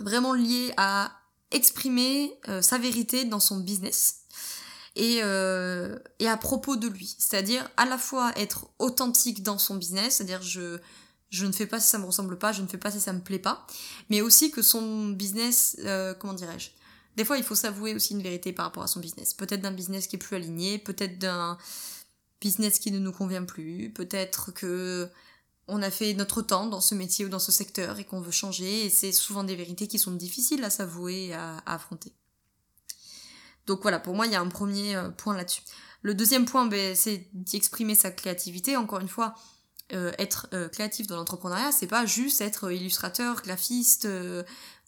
vraiment 0.00 0.34
lié 0.34 0.72
à 0.76 1.12
exprimer 1.50 2.38
euh, 2.48 2.60
sa 2.60 2.76
vérité 2.76 3.24
dans 3.24 3.40
son 3.40 3.58
business 3.58 4.24
et, 4.96 5.20
euh, 5.22 5.98
et 6.18 6.28
à 6.28 6.36
propos 6.36 6.76
de 6.76 6.88
lui. 6.88 7.16
C'est-à-dire 7.18 7.68
à 7.76 7.86
la 7.86 7.96
fois 7.96 8.32
être 8.36 8.68
authentique 8.78 9.42
dans 9.42 9.56
son 9.56 9.76
business, 9.76 10.16
c'est-à-dire 10.16 10.42
je, 10.42 10.78
je 11.30 11.46
ne 11.46 11.52
fais 11.52 11.66
pas 11.66 11.80
si 11.80 11.88
ça 11.88 11.98
me 11.98 12.04
ressemble 12.04 12.38
pas, 12.38 12.52
je 12.52 12.62
ne 12.62 12.66
fais 12.66 12.78
pas 12.78 12.90
si 12.90 13.00
ça 13.00 13.12
me 13.12 13.20
plaît 13.20 13.38
pas, 13.38 13.66
mais 14.10 14.20
aussi 14.20 14.50
que 14.50 14.62
son 14.62 15.08
business, 15.10 15.76
euh, 15.84 16.14
comment 16.14 16.34
dirais-je, 16.34 16.70
des 17.18 17.24
fois, 17.24 17.36
il 17.36 17.42
faut 17.42 17.56
s'avouer 17.56 17.96
aussi 17.96 18.14
une 18.14 18.22
vérité 18.22 18.52
par 18.52 18.66
rapport 18.66 18.84
à 18.84 18.86
son 18.86 19.00
business. 19.00 19.34
Peut-être 19.34 19.60
d'un 19.60 19.72
business 19.72 20.06
qui 20.06 20.14
est 20.14 20.20
plus 20.20 20.36
aligné, 20.36 20.78
peut-être 20.78 21.18
d'un 21.18 21.58
business 22.40 22.78
qui 22.78 22.92
ne 22.92 23.00
nous 23.00 23.10
convient 23.10 23.42
plus, 23.42 23.92
peut-être 23.92 24.52
que 24.52 25.10
on 25.66 25.82
a 25.82 25.90
fait 25.90 26.14
notre 26.14 26.42
temps 26.42 26.68
dans 26.68 26.80
ce 26.80 26.94
métier 26.94 27.24
ou 27.24 27.28
dans 27.28 27.40
ce 27.40 27.50
secteur 27.50 27.98
et 27.98 28.04
qu'on 28.04 28.20
veut 28.20 28.30
changer, 28.30 28.86
et 28.86 28.88
c'est 28.88 29.10
souvent 29.10 29.42
des 29.42 29.56
vérités 29.56 29.88
qui 29.88 29.98
sont 29.98 30.12
difficiles 30.12 30.62
à 30.62 30.70
s'avouer 30.70 31.26
et 31.26 31.34
à, 31.34 31.60
affronter. 31.66 32.14
Donc 33.66 33.82
voilà, 33.82 33.98
pour 33.98 34.14
moi, 34.14 34.26
il 34.26 34.32
y 34.32 34.36
a 34.36 34.40
un 34.40 34.46
premier 34.46 34.94
euh, 34.94 35.08
point 35.10 35.36
là-dessus. 35.36 35.62
Le 36.02 36.14
deuxième 36.14 36.44
point, 36.44 36.66
ben, 36.66 36.94
c'est 36.94 37.26
d'exprimer 37.32 37.96
sa 37.96 38.12
créativité. 38.12 38.76
Encore 38.76 39.00
une 39.00 39.08
fois, 39.08 39.34
euh, 39.92 40.12
être 40.20 40.46
euh, 40.52 40.68
créatif 40.68 41.08
dans 41.08 41.16
l'entrepreneuriat, 41.16 41.72
c'est 41.72 41.88
pas 41.88 42.06
juste 42.06 42.40
être 42.40 42.70
illustrateur, 42.70 43.42
graphiste, 43.42 44.06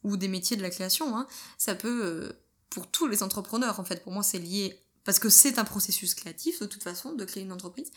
ou 0.03 0.17
des 0.17 0.29
métiers 0.29 0.57
de 0.57 0.63
la 0.63 0.71
création. 0.71 1.17
Hein. 1.17 1.27
Ça 1.59 1.75
peut, 1.75 2.05
euh, 2.05 2.33
pour 2.71 2.87
tous 2.91 3.07
les 3.07 3.23
entrepreneurs, 3.23 3.81
en 3.81 3.85
fait, 3.85 4.03
pour 4.03 4.13
moi, 4.13 4.23
c'est 4.23 4.39
lié 4.39 4.81
parce 5.05 5.19
que 5.19 5.31
c'est 5.31 5.59
un 5.59 5.65
processus 5.65 6.15
créatif 6.15 6.61
de 6.61 6.67
toute 6.67 6.83
façon 6.83 7.15
de 7.15 7.25
créer 7.25 7.43
une 7.43 7.53
entreprise. 7.53 7.91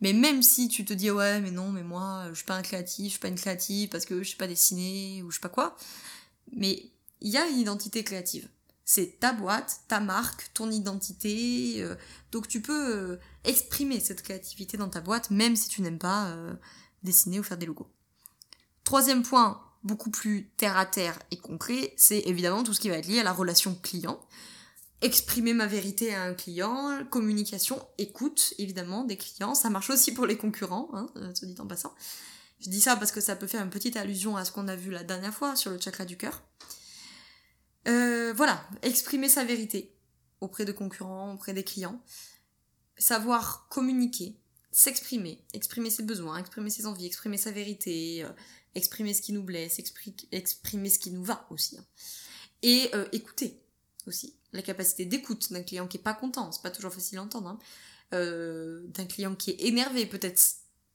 Mais 0.00 0.12
même 0.12 0.42
si 0.42 0.68
tu 0.68 0.84
te 0.84 0.92
dis 0.92 1.10
ouais 1.10 1.40
mais 1.40 1.50
non 1.50 1.70
mais 1.70 1.82
moi 1.82 2.24
je 2.30 2.34
suis 2.36 2.44
pas 2.44 2.56
un 2.56 2.62
créatif, 2.62 3.04
je 3.04 3.10
suis 3.10 3.18
pas 3.18 3.28
une 3.28 3.36
créative 3.36 3.88
parce 3.90 4.04
que 4.04 4.22
je 4.22 4.30
sais 4.30 4.36
pas 4.36 4.46
dessiner 4.46 5.22
ou 5.22 5.30
je 5.30 5.36
sais 5.36 5.40
pas 5.40 5.48
quoi. 5.48 5.76
Mais 6.52 6.90
il 7.20 7.30
y 7.30 7.36
a 7.36 7.46
une 7.46 7.58
identité 7.58 8.02
créative. 8.04 8.48
C'est 8.84 9.18
ta 9.20 9.32
boîte, 9.32 9.80
ta 9.88 10.00
marque, 10.00 10.50
ton 10.54 10.70
identité. 10.70 11.82
Euh, 11.82 11.94
donc 12.32 12.48
tu 12.48 12.62
peux 12.62 12.96
euh, 12.96 13.16
exprimer 13.44 14.00
cette 14.00 14.22
créativité 14.22 14.76
dans 14.76 14.88
ta 14.88 15.00
boîte 15.00 15.30
même 15.30 15.56
si 15.56 15.68
tu 15.68 15.82
n'aimes 15.82 15.98
pas 15.98 16.34
dessiner 17.02 17.38
ou 17.38 17.42
faire 17.42 17.58
des 17.58 17.66
logos. 17.66 17.90
Troisième 18.84 19.22
point, 19.22 19.60
beaucoup 19.86 20.10
plus 20.10 20.50
terre 20.56 20.76
à 20.76 20.84
terre 20.84 21.18
et 21.30 21.36
concret, 21.36 21.94
c'est 21.96 22.20
évidemment 22.20 22.62
tout 22.62 22.74
ce 22.74 22.80
qui 22.80 22.88
va 22.88 22.96
être 22.96 23.06
lié 23.06 23.20
à 23.20 23.22
la 23.22 23.32
relation 23.32 23.74
client. 23.74 24.20
Exprimer 25.02 25.54
ma 25.54 25.66
vérité 25.66 26.14
à 26.14 26.22
un 26.22 26.34
client, 26.34 27.04
communication, 27.10 27.86
écoute 27.98 28.54
évidemment 28.58 29.04
des 29.04 29.16
clients, 29.16 29.54
ça 29.54 29.70
marche 29.70 29.90
aussi 29.90 30.12
pour 30.12 30.26
les 30.26 30.36
concurrents, 30.36 30.88
hein, 30.92 31.06
euh, 31.16 31.34
se 31.34 31.46
dit 31.46 31.54
en 31.60 31.66
passant. 31.66 31.94
Je 32.60 32.70
dis 32.70 32.80
ça 32.80 32.96
parce 32.96 33.12
que 33.12 33.20
ça 33.20 33.36
peut 33.36 33.46
faire 33.46 33.62
une 33.62 33.70
petite 33.70 33.96
allusion 33.96 34.36
à 34.36 34.44
ce 34.44 34.52
qu'on 34.52 34.68
a 34.68 34.76
vu 34.76 34.90
la 34.90 35.04
dernière 35.04 35.34
fois 35.34 35.54
sur 35.56 35.70
le 35.70 35.78
chakra 35.78 36.04
du 36.04 36.16
cœur. 36.16 36.42
Euh, 37.86 38.32
voilà, 38.34 38.66
exprimer 38.82 39.28
sa 39.28 39.44
vérité 39.44 39.94
auprès 40.40 40.64
de 40.64 40.72
concurrents, 40.72 41.34
auprès 41.34 41.52
des 41.52 41.64
clients. 41.64 42.00
Savoir 42.98 43.68
communiquer, 43.68 44.40
s'exprimer, 44.72 45.44
exprimer 45.52 45.90
ses 45.90 46.02
besoins, 46.02 46.38
exprimer 46.38 46.70
ses 46.70 46.86
envies, 46.86 47.06
exprimer 47.06 47.36
sa 47.36 47.50
vérité, 47.50 48.24
euh, 48.24 48.30
exprimer 48.76 49.14
ce 49.14 49.22
qui 49.22 49.32
nous 49.32 49.42
blesse, 49.42 49.80
exprimer 50.32 50.90
ce 50.90 50.98
qui 50.98 51.10
nous 51.10 51.24
va 51.24 51.46
aussi. 51.50 51.78
Hein. 51.78 51.84
Et 52.62 52.90
euh, 52.94 53.06
écouter 53.12 53.60
aussi. 54.06 54.34
La 54.52 54.62
capacité 54.62 55.04
d'écoute 55.04 55.52
d'un 55.52 55.62
client 55.62 55.86
qui 55.86 55.96
est 55.96 56.02
pas 56.02 56.14
content, 56.14 56.52
c'est 56.52 56.62
pas 56.62 56.70
toujours 56.70 56.92
facile 56.92 57.18
à 57.18 57.22
entendre, 57.22 57.48
hein. 57.48 57.58
euh, 58.14 58.82
d'un 58.88 59.06
client 59.06 59.34
qui 59.34 59.50
est 59.50 59.62
énervé 59.66 60.06
peut-être 60.06 60.40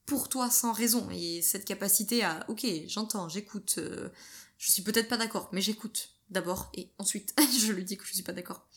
pour 0.05 0.29
toi 0.29 0.49
sans 0.49 0.71
raison. 0.71 1.09
Et 1.11 1.41
cette 1.41 1.65
capacité 1.65 2.23
à, 2.23 2.45
ok, 2.47 2.65
j'entends, 2.87 3.29
j'écoute, 3.29 3.75
euh, 3.77 4.09
je 4.57 4.71
suis 4.71 4.81
peut-être 4.81 5.07
pas 5.07 5.17
d'accord, 5.17 5.49
mais 5.51 5.61
j'écoute 5.61 6.09
d'abord 6.29 6.71
et 6.73 6.89
ensuite 6.97 7.35
je 7.59 7.71
lui 7.73 7.83
dis 7.83 7.97
que 7.97 8.05
je 8.05 8.13
suis 8.13 8.23
pas 8.23 8.33
d'accord. 8.33 8.67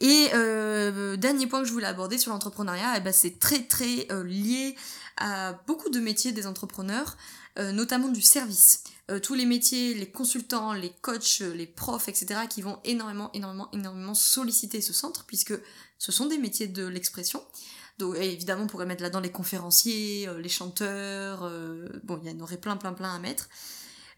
Et 0.00 0.28
euh, 0.34 1.16
dernier 1.16 1.46
point 1.46 1.60
que 1.60 1.66
je 1.66 1.72
voulais 1.72 1.86
aborder 1.86 2.18
sur 2.18 2.32
l'entrepreneuriat, 2.32 2.94
eh 2.96 3.00
ben 3.00 3.12
c'est 3.12 3.38
très 3.38 3.64
très 3.64 4.06
lié 4.24 4.76
à 5.16 5.54
beaucoup 5.66 5.90
de 5.90 5.98
métiers 5.98 6.32
des 6.32 6.46
entrepreneurs. 6.46 7.16
Euh, 7.58 7.72
notamment 7.72 8.08
du 8.08 8.22
service. 8.22 8.84
Euh, 9.10 9.18
tous 9.18 9.34
les 9.34 9.44
métiers, 9.44 9.92
les 9.92 10.08
consultants, 10.08 10.72
les 10.72 10.92
coachs, 11.02 11.40
les 11.40 11.66
profs, 11.66 12.08
etc., 12.08 12.42
qui 12.48 12.62
vont 12.62 12.78
énormément, 12.84 13.30
énormément, 13.34 13.68
énormément 13.72 14.14
solliciter 14.14 14.80
ce 14.80 14.92
centre, 14.92 15.24
puisque 15.24 15.54
ce 15.98 16.12
sont 16.12 16.26
des 16.26 16.38
métiers 16.38 16.68
de 16.68 16.86
l'expression. 16.86 17.42
Donc 17.98 18.14
évidemment, 18.16 18.62
on 18.62 18.66
pourrait 18.68 18.86
mettre 18.86 19.02
là-dedans 19.02 19.18
les 19.18 19.32
conférenciers, 19.32 20.28
euh, 20.28 20.40
les 20.40 20.48
chanteurs, 20.48 21.50
bon, 22.04 22.20
il 22.22 22.30
y 22.30 22.32
en 22.32 22.38
aurait 22.38 22.58
plein, 22.58 22.76
plein, 22.76 22.92
plein 22.92 23.12
à 23.12 23.18
mettre. 23.18 23.48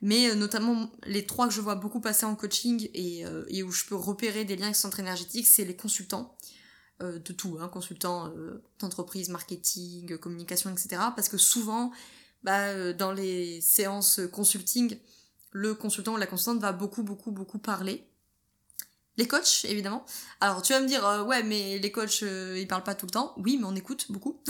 Mais 0.03 0.35
notamment, 0.35 0.91
les 1.05 1.27
trois 1.27 1.47
que 1.47 1.53
je 1.53 1.61
vois 1.61 1.75
beaucoup 1.75 2.01
passer 2.01 2.25
en 2.25 2.35
coaching 2.35 2.89
et, 2.95 3.25
et 3.49 3.63
où 3.63 3.71
je 3.71 3.85
peux 3.85 3.97
repérer 3.97 4.47
des 4.47 4.57
liens 4.57 4.65
avec 4.65 4.77
ce 4.77 4.83
centre 4.83 4.99
énergétique, 5.01 5.47
c'est 5.47 5.65
les 5.65 5.77
consultants. 5.77 6.37
de 7.01 7.33
tout, 7.33 7.59
hein, 7.61 7.69
consultants 7.69 8.33
d'entreprise, 8.79 9.29
marketing, 9.29 10.17
communication, 10.17 10.71
etc. 10.71 11.03
Parce 11.15 11.29
que 11.29 11.37
souvent, 11.37 11.93
bah, 12.43 12.69
euh, 12.69 12.93
dans 12.93 13.13
les 13.13 13.61
séances 13.61 14.21
consulting, 14.33 14.99
le 15.51 15.75
consultant 15.75 16.15
ou 16.15 16.17
la 16.17 16.27
consultante 16.27 16.61
va 16.61 16.73
beaucoup, 16.73 17.03
beaucoup, 17.03 17.33
beaucoup 17.33 17.59
parler. 17.59 18.07
Les 19.17 19.27
coachs, 19.27 19.65
évidemment. 19.65 20.05
Alors, 20.41 20.63
tu 20.63 20.73
vas 20.73 20.81
me 20.81 20.87
dire, 20.87 21.07
euh, 21.07 21.25
ouais, 21.25 21.43
mais 21.43 21.79
les 21.79 21.93
coachs, 21.93 22.23
euh, 22.23 22.57
ils 22.59 22.67
parlent 22.67 22.85
pas 22.85 22.95
tout 22.95 23.07
le 23.07 23.11
temps. 23.11 23.35
Oui, 23.37 23.59
mais 23.59 23.67
on 23.67 23.75
écoute 23.75 24.07
beaucoup. 24.11 24.43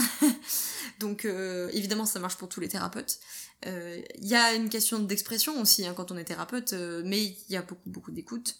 Donc, 0.99 1.25
évidemment, 1.25 2.05
ça 2.05 2.19
marche 2.19 2.37
pour 2.37 2.47
tous 2.47 2.59
les 2.59 2.67
thérapeutes. 2.67 3.19
Il 3.65 4.03
y 4.27 4.35
a 4.35 4.53
une 4.53 4.69
question 4.69 4.99
d'expression 4.99 5.59
aussi 5.59 5.85
hein, 5.85 5.93
quand 5.95 6.11
on 6.11 6.17
est 6.17 6.25
thérapeute, 6.25 6.73
mais 6.73 7.23
il 7.23 7.37
y 7.49 7.57
a 7.57 7.63
beaucoup, 7.63 7.89
beaucoup 7.89 8.11
d'écoute. 8.11 8.55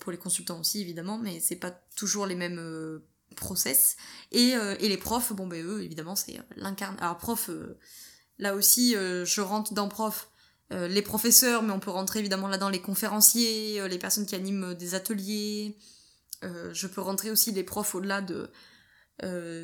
pour 0.00 0.10
les 0.10 0.18
consultants 0.18 0.58
aussi, 0.58 0.80
évidemment, 0.80 1.18
mais 1.18 1.38
c'est 1.38 1.56
pas 1.56 1.70
toujours 1.94 2.26
les 2.26 2.34
mêmes 2.34 3.00
process. 3.36 3.96
Et, 4.32 4.54
et 4.80 4.88
les 4.88 4.96
profs, 4.96 5.32
bon, 5.32 5.46
ben 5.46 5.64
eux, 5.64 5.84
évidemment, 5.84 6.16
c'est 6.16 6.36
l'incarne. 6.56 6.96
Alors, 6.98 7.18
prof 7.18 7.48
Là 8.38 8.54
aussi, 8.54 8.94
euh, 8.96 9.24
je 9.24 9.40
rentre 9.40 9.72
dans 9.72 9.88
prof. 9.88 10.28
Euh, 10.72 10.88
les 10.88 11.02
professeurs, 11.02 11.62
mais 11.62 11.72
on 11.72 11.78
peut 11.78 11.90
rentrer 11.90 12.18
évidemment 12.18 12.48
là-dedans 12.48 12.68
les 12.68 12.82
conférenciers, 12.82 13.80
euh, 13.80 13.88
les 13.88 13.98
personnes 13.98 14.26
qui 14.26 14.34
animent 14.34 14.74
des 14.74 14.94
ateliers. 14.94 15.78
je 16.42 16.86
peux 16.86 17.00
rentrer 17.00 17.30
aussi 17.30 17.52
les 17.52 17.64
profs 17.64 17.94
au-delà 17.94 18.20
de, 18.20 18.50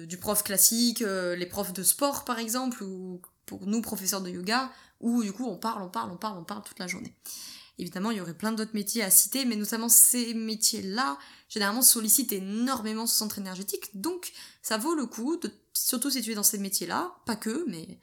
du 0.07 0.17
prof 0.17 0.43
classique, 0.43 1.01
les 1.01 1.47
profs 1.47 1.73
de 1.73 1.83
sport 1.83 2.25
par 2.25 2.39
exemple, 2.39 2.83
ou 2.83 3.21
pour 3.47 3.67
nous 3.67 3.83
professeurs 3.83 4.23
de 4.23 4.31
yoga, 4.31 4.71
où 5.01 5.23
du 5.23 5.33
coup 5.33 5.47
on 5.47 5.59
parle, 5.59 5.83
on 5.83 5.89
parle, 5.89 6.11
on 6.11 6.17
parle, 6.17 6.39
on 6.39 6.45
parle 6.45 6.63
toute 6.63 6.79
la 6.79 6.87
journée. 6.87 7.15
Évidemment, 7.79 8.11
il 8.11 8.19
y 8.19 8.21
aurait 8.21 8.35
plein 8.35 8.53
d'autres 8.53 8.75
métiers 8.75 9.03
à 9.03 9.11
citer, 9.11 9.45
mais 9.45 9.57
notamment 9.57 9.89
ces 9.89 10.35
métiers-là, 10.35 11.19
généralement 11.49 11.83
sollicitent 11.83 12.33
énormément 12.33 13.07
ce 13.07 13.17
centre 13.17 13.39
énergétique, 13.39 13.91
donc 13.95 14.33
ça 14.63 14.77
vaut 14.77 14.95
le 14.95 15.07
coup, 15.07 15.37
de, 15.37 15.51
surtout 15.73 16.11
si 16.11 16.23
tu 16.23 16.33
es 16.33 16.35
dans 16.35 16.43
ces 16.43 16.59
métiers-là, 16.59 17.17
pas 17.27 17.37
que, 17.37 17.65
mais 17.69 17.99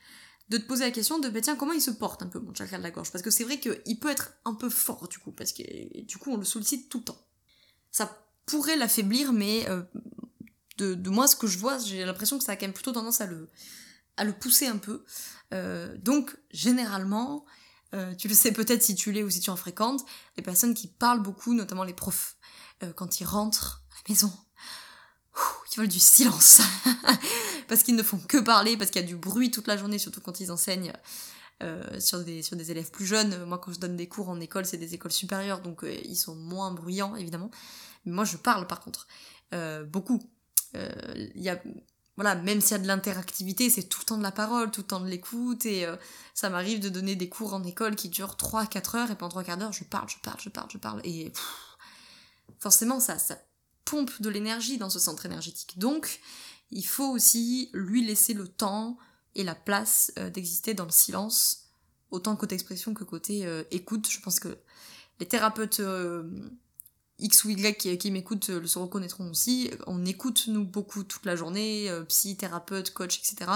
de 0.49 0.57
te 0.57 0.65
poser 0.65 0.83
la 0.83 0.91
question 0.91 1.19
de 1.19 1.29
bah 1.29 1.41
tiens 1.41 1.55
comment 1.55 1.73
il 1.73 1.81
se 1.81 1.91
porte 1.91 2.23
un 2.23 2.27
peu 2.27 2.39
mon 2.39 2.53
chakra 2.53 2.77
de 2.77 2.83
la 2.83 2.91
gorge? 2.91 3.11
Parce 3.11 3.23
que 3.23 3.31
c'est 3.31 3.43
vrai 3.43 3.59
qu'il 3.59 3.99
peut 3.99 4.09
être 4.09 4.33
un 4.45 4.53
peu 4.53 4.69
fort 4.69 5.07
du 5.07 5.19
coup 5.19 5.31
parce 5.31 5.53
que 5.53 6.03
du 6.03 6.17
coup 6.17 6.31
on 6.31 6.37
le 6.37 6.45
sollicite 6.45 6.89
tout 6.89 6.99
le 6.99 7.03
temps. 7.05 7.27
Ça 7.91 8.25
pourrait 8.45 8.75
l'affaiblir 8.75 9.31
mais 9.31 9.69
euh, 9.69 9.83
de, 10.77 10.95
de, 10.95 11.09
moi 11.09 11.27
ce 11.27 11.35
que 11.35 11.47
je 11.47 11.59
vois 11.59 11.77
j'ai 11.77 12.03
l'impression 12.03 12.37
que 12.37 12.43
ça 12.43 12.53
a 12.53 12.55
quand 12.55 12.65
même 12.65 12.73
plutôt 12.73 12.91
tendance 12.91 13.21
à 13.21 13.27
le 13.27 13.47
à 14.17 14.23
le 14.23 14.33
pousser 14.33 14.67
un 14.67 14.77
peu. 14.77 15.05
Euh, 15.53 15.95
donc 15.97 16.35
généralement 16.51 17.45
euh, 17.93 18.15
tu 18.15 18.27
le 18.27 18.33
sais 18.33 18.51
peut-être 18.51 18.81
si 18.81 18.95
tu 18.95 19.11
l'es 19.11 19.23
ou 19.23 19.29
si 19.29 19.39
tu 19.39 19.51
en 19.51 19.55
fréquentes 19.55 20.03
les 20.35 20.43
personnes 20.43 20.73
qui 20.73 20.87
parlent 20.87 21.21
beaucoup 21.21 21.53
notamment 21.53 21.83
les 21.83 21.93
profs 21.93 22.37
quand 22.95 23.19
ils 23.19 23.25
rentrent 23.25 23.83
à 23.91 23.95
la 24.07 24.13
maison 24.13 24.31
ils 25.71 25.79
veulent 25.79 25.87
du 25.87 25.99
silence. 25.99 26.61
parce 27.67 27.83
qu'ils 27.83 27.95
ne 27.95 28.03
font 28.03 28.19
que 28.19 28.37
parler, 28.37 28.77
parce 28.77 28.91
qu'il 28.91 29.01
y 29.01 29.05
a 29.05 29.07
du 29.07 29.15
bruit 29.15 29.51
toute 29.51 29.67
la 29.67 29.77
journée, 29.77 29.99
surtout 29.99 30.21
quand 30.21 30.39
ils 30.39 30.51
enseignent 30.51 30.93
euh, 31.63 31.99
sur, 31.99 32.23
des, 32.23 32.41
sur 32.41 32.55
des 32.55 32.71
élèves 32.71 32.91
plus 32.91 33.05
jeunes. 33.05 33.45
Moi, 33.45 33.57
quand 33.57 33.71
je 33.73 33.79
donne 33.79 33.95
des 33.95 34.07
cours 34.07 34.29
en 34.29 34.39
école, 34.39 34.65
c'est 34.65 34.77
des 34.77 34.93
écoles 34.93 35.11
supérieures, 35.11 35.61
donc 35.61 35.83
euh, 35.83 35.93
ils 36.05 36.15
sont 36.15 36.35
moins 36.35 36.71
bruyants, 36.71 37.15
évidemment. 37.15 37.51
Mais 38.05 38.11
moi, 38.11 38.25
je 38.25 38.37
parle, 38.37 38.67
par 38.67 38.79
contre. 38.79 39.07
beaucoup. 39.91 40.21
Il 40.73 41.41
y 41.41 41.49
a 41.49 41.59
voilà, 42.19 42.35
même 42.35 42.59
s'il 42.59 42.71
y 42.71 42.73
a 42.73 42.79
de 42.79 42.87
l'interactivité, 42.87 43.69
c'est 43.69 43.83
tout 43.83 43.99
le 44.01 44.05
temps 44.05 44.17
de 44.17 44.23
la 44.23 44.33
parole, 44.33 44.71
tout 44.71 44.81
le 44.81 44.87
temps 44.87 44.99
de 44.99 45.07
l'écoute, 45.07 45.65
et 45.65 45.85
euh, 45.85 45.95
ça 46.33 46.49
m'arrive 46.49 46.81
de 46.81 46.89
donner 46.89 47.15
des 47.15 47.29
cours 47.29 47.53
en 47.53 47.63
école 47.63 47.95
qui 47.95 48.09
durent 48.09 48.35
3-4 48.35 48.97
heures, 48.97 49.09
et 49.09 49.15
pendant 49.15 49.29
3 49.29 49.45
quarts 49.45 49.57
d'heure, 49.57 49.71
je 49.71 49.85
parle, 49.85 50.09
je 50.09 50.17
parle, 50.21 50.37
je 50.41 50.49
parle, 50.49 50.67
je 50.69 50.77
parle, 50.77 51.01
et 51.05 51.31
forcément, 52.59 52.99
ça, 52.99 53.17
ça 53.17 53.37
pompe 53.89 54.21
de 54.21 54.29
l'énergie 54.29 54.77
dans 54.77 54.89
ce 54.89 54.99
centre 54.99 55.25
énergétique. 55.25 55.77
Donc, 55.79 56.19
il 56.71 56.85
faut 56.85 57.09
aussi 57.09 57.69
lui 57.73 58.05
laisser 58.05 58.33
le 58.33 58.47
temps 58.47 58.97
et 59.35 59.43
la 59.43 59.55
place 59.55 60.11
euh, 60.17 60.29
d'exister 60.29 60.73
dans 60.73 60.85
le 60.85 60.91
silence, 60.91 61.69
autant 62.11 62.35
côté 62.35 62.55
expression 62.55 62.93
que 62.93 63.03
côté 63.03 63.45
euh, 63.45 63.63
écoute. 63.71 64.07
Je 64.09 64.19
pense 64.19 64.39
que 64.39 64.57
les 65.19 65.27
thérapeutes 65.27 65.81
X 67.19 67.43
ou 67.43 67.49
Y 67.49 67.97
qui, 67.97 68.11
m'écoutent 68.11 68.49
le 68.49 68.65
se 68.65 68.79
reconnaîtront 68.79 69.29
aussi. 69.29 69.69
On 69.87 70.05
écoute, 70.05 70.45
nous, 70.47 70.63
beaucoup 70.63 71.03
toute 71.03 71.25
la 71.25 71.35
journée, 71.35 71.89
euh, 71.89 72.03
psy, 72.03 72.37
thérapeute, 72.37 72.91
coach, 72.93 73.19
etc. 73.19 73.51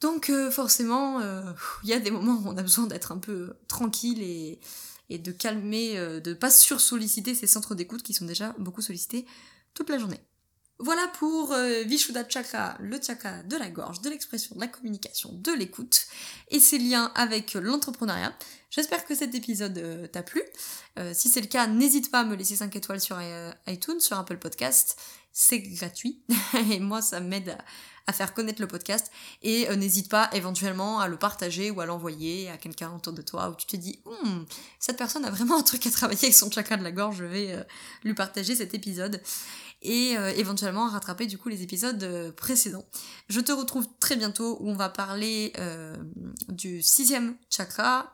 Donc 0.00 0.28
euh, 0.28 0.50
forcément, 0.50 1.20
euh, 1.20 1.52
il 1.82 1.88
y 1.88 1.94
a 1.94 1.98
des 1.98 2.10
moments 2.10 2.34
où 2.34 2.48
on 2.48 2.56
a 2.56 2.62
besoin 2.62 2.86
d'être 2.86 3.12
un 3.12 3.18
peu 3.18 3.54
tranquille 3.66 4.22
et, 4.22 4.60
et 5.10 5.18
de 5.18 5.32
calmer, 5.32 5.94
de 6.20 6.34
pas 6.34 6.50
sursolliciter 6.50 7.34
ces 7.34 7.46
centres 7.46 7.74
d'écoute 7.74 8.02
qui 8.02 8.14
sont 8.14 8.24
déjà 8.24 8.54
beaucoup 8.58 8.82
sollicités 8.82 9.26
toute 9.74 9.90
la 9.90 9.98
journée. 9.98 10.20
Voilà 10.78 11.08
pour 11.18 11.52
euh, 11.52 11.84
Vishuddha 11.84 12.28
Chakra, 12.28 12.76
le 12.80 13.00
chakra 13.00 13.42
de 13.44 13.56
la 13.56 13.70
gorge, 13.70 14.02
de 14.02 14.10
l'expression, 14.10 14.54
de 14.56 14.60
la 14.60 14.66
communication, 14.66 15.30
de 15.32 15.52
l'écoute 15.52 16.06
et 16.48 16.60
ses 16.60 16.76
liens 16.76 17.12
avec 17.14 17.54
l'entrepreneuriat. 17.54 18.36
J'espère 18.68 19.06
que 19.06 19.14
cet 19.14 19.34
épisode 19.34 19.78
euh, 19.78 20.06
t'a 20.06 20.22
plu. 20.22 20.42
Euh, 20.98 21.12
si 21.14 21.30
c'est 21.30 21.40
le 21.40 21.46
cas, 21.46 21.66
n'hésite 21.66 22.10
pas 22.10 22.20
à 22.20 22.24
me 22.24 22.36
laisser 22.36 22.56
5 22.56 22.76
étoiles 22.76 23.00
sur 23.00 23.18
iTunes, 23.66 24.00
sur 24.00 24.18
Apple 24.18 24.36
Podcast. 24.36 25.00
C'est 25.32 25.60
gratuit 25.60 26.22
et 26.70 26.78
moi 26.78 27.00
ça 27.00 27.20
m'aide 27.20 27.50
à, 27.50 27.64
faire 28.12 28.34
connaître 28.34 28.60
le 28.60 28.68
podcast. 28.68 29.10
Et 29.42 29.68
n'hésite 29.76 30.08
pas 30.08 30.30
éventuellement 30.32 31.00
à 31.00 31.08
le 31.08 31.16
partager 31.16 31.70
ou 31.70 31.80
à 31.80 31.86
l'envoyer 31.86 32.50
à 32.50 32.56
quelqu'un 32.56 32.94
autour 32.94 33.12
de 33.12 33.22
toi 33.22 33.50
où 33.50 33.54
tu 33.54 33.66
te 33.66 33.76
dis 33.76 34.00
hmm, 34.04 34.44
cette 34.78 34.96
personne 34.96 35.24
a 35.24 35.30
vraiment 35.30 35.58
un 35.58 35.62
truc 35.62 35.86
à 35.86 35.90
travailler 35.90 36.24
avec 36.24 36.34
son 36.34 36.50
chakra 36.50 36.76
de 36.76 36.84
la 36.84 36.92
gorge, 36.92 37.16
je 37.18 37.24
vais 37.24 37.66
lui 38.04 38.14
partager 38.14 38.54
cet 38.54 38.74
épisode 38.74 39.20
et 39.82 40.16
euh, 40.16 40.32
éventuellement 40.36 40.88
rattraper 40.88 41.26
du 41.26 41.38
coup 41.38 41.48
les 41.48 41.62
épisodes 41.62 42.02
euh, 42.02 42.32
précédents. 42.32 42.84
Je 43.28 43.40
te 43.40 43.52
retrouve 43.52 43.86
très 44.00 44.16
bientôt 44.16 44.58
où 44.60 44.68
on 44.68 44.74
va 44.74 44.88
parler 44.88 45.52
euh, 45.58 45.96
du 46.48 46.82
sixième 46.82 47.36
chakra, 47.50 48.12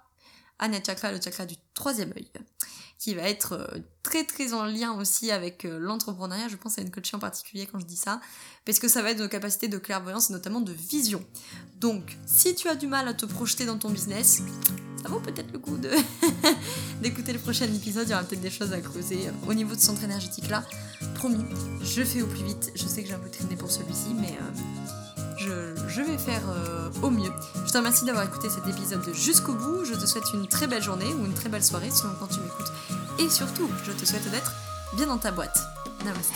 Ana 0.59 0.83
Chakra, 0.85 1.13
le 1.13 1.21
chakra 1.21 1.47
du 1.47 1.57
troisième 1.75 2.13
œil, 2.17 2.29
qui 3.03 3.15
va 3.17 3.23
être 3.23 3.69
très 4.05 4.23
très 4.23 4.53
en 4.53 4.65
lien 4.65 4.93
aussi 4.93 5.33
avec 5.33 5.65
l'entrepreneuriat. 5.65 6.47
Je 6.47 6.55
pense 6.55 6.79
à 6.79 6.83
une 6.83 6.91
coachée 6.93 7.17
en 7.17 7.19
particulier 7.19 7.67
quand 7.67 7.81
je 7.81 7.85
dis 7.85 7.97
ça, 7.97 8.21
parce 8.65 8.79
que 8.79 8.87
ça 8.87 9.03
va 9.03 9.11
être 9.11 9.19
nos 9.19 9.29
capacités 9.29 9.67
de 9.67 9.77
clairvoyance 9.77 10.31
et 10.31 10.33
notamment 10.33 10.61
de 10.61 10.73
vision. 10.73 11.25
Donc, 11.81 12.17
si 12.27 12.55
tu 12.55 12.69
as 12.69 12.77
du 12.77 12.87
mal 12.87 13.09
à 13.09 13.15
te 13.15 13.27
projeter 13.27 13.67
dans 13.67 13.77
ton 13.77 13.91
business, 13.91 14.43
ça 15.03 15.09
vaut 15.09 15.19
peut-être 15.19 15.53
le 15.53 15.59
coup 15.59 15.77
d'écouter 17.03 17.33
le 17.33 17.41
prochain 17.41 17.65
épisode. 17.65 18.07
Il 18.07 18.13
y 18.13 18.15
aura 18.15 18.23
peut-être 18.23 18.41
des 18.41 18.51
choses 18.51 18.73
à 18.73 18.81
creuser 18.81 19.27
euh, 19.27 19.49
au 19.49 19.55
niveau 19.55 19.75
de 19.75 19.81
centre 19.81 20.05
énergétique 20.05 20.49
là. 20.49 20.65
Promis, 21.17 21.45
je 21.83 22.05
fais 22.05 22.23
au 22.23 22.29
plus 22.29 22.45
vite. 22.45 22.71
Je 22.77 22.87
sais 22.87 23.03
que 23.03 23.09
j'ai 23.09 23.15
un 23.15 23.19
peu 23.19 23.31
traîné 23.31 23.57
pour 23.57 23.73
celui-ci, 23.73 24.15
mais 24.15 24.39
euh, 24.41 25.02
je, 25.43 26.03
vais 26.03 26.19
faire 26.19 26.43
euh, 26.49 26.91
au 27.03 27.11
mieux. 27.11 27.33
Je 27.67 27.73
te 27.73 27.79
remercie 27.79 28.05
d'avoir 28.05 28.25
écouté 28.25 28.49
cet 28.49 28.67
épisode 28.67 29.03
jusqu'au 29.15 29.55
bout. 29.55 29.85
Je 29.85 29.95
te 29.95 30.07
souhaite 30.07 30.33
une 30.35 30.47
très 30.47 30.67
belle 30.67 30.83
journée 30.83 31.13
ou 31.19 31.27
une 31.27 31.35
très 31.35 31.49
belle 31.49 31.65
soirée 31.65 31.91
selon 31.91 32.15
quand 32.19 32.29
tu 32.29 32.41
m'écoutes. 32.41 32.73
Et 33.19 33.29
surtout, 33.29 33.69
je 33.85 33.93
te 33.93 34.05
souhaite 34.05 34.31
d'être 34.31 34.53
bien 34.97 35.07
dans 35.07 35.19
ta 35.19 35.31
boîte. 35.31 35.59
Namaste. 36.05 36.33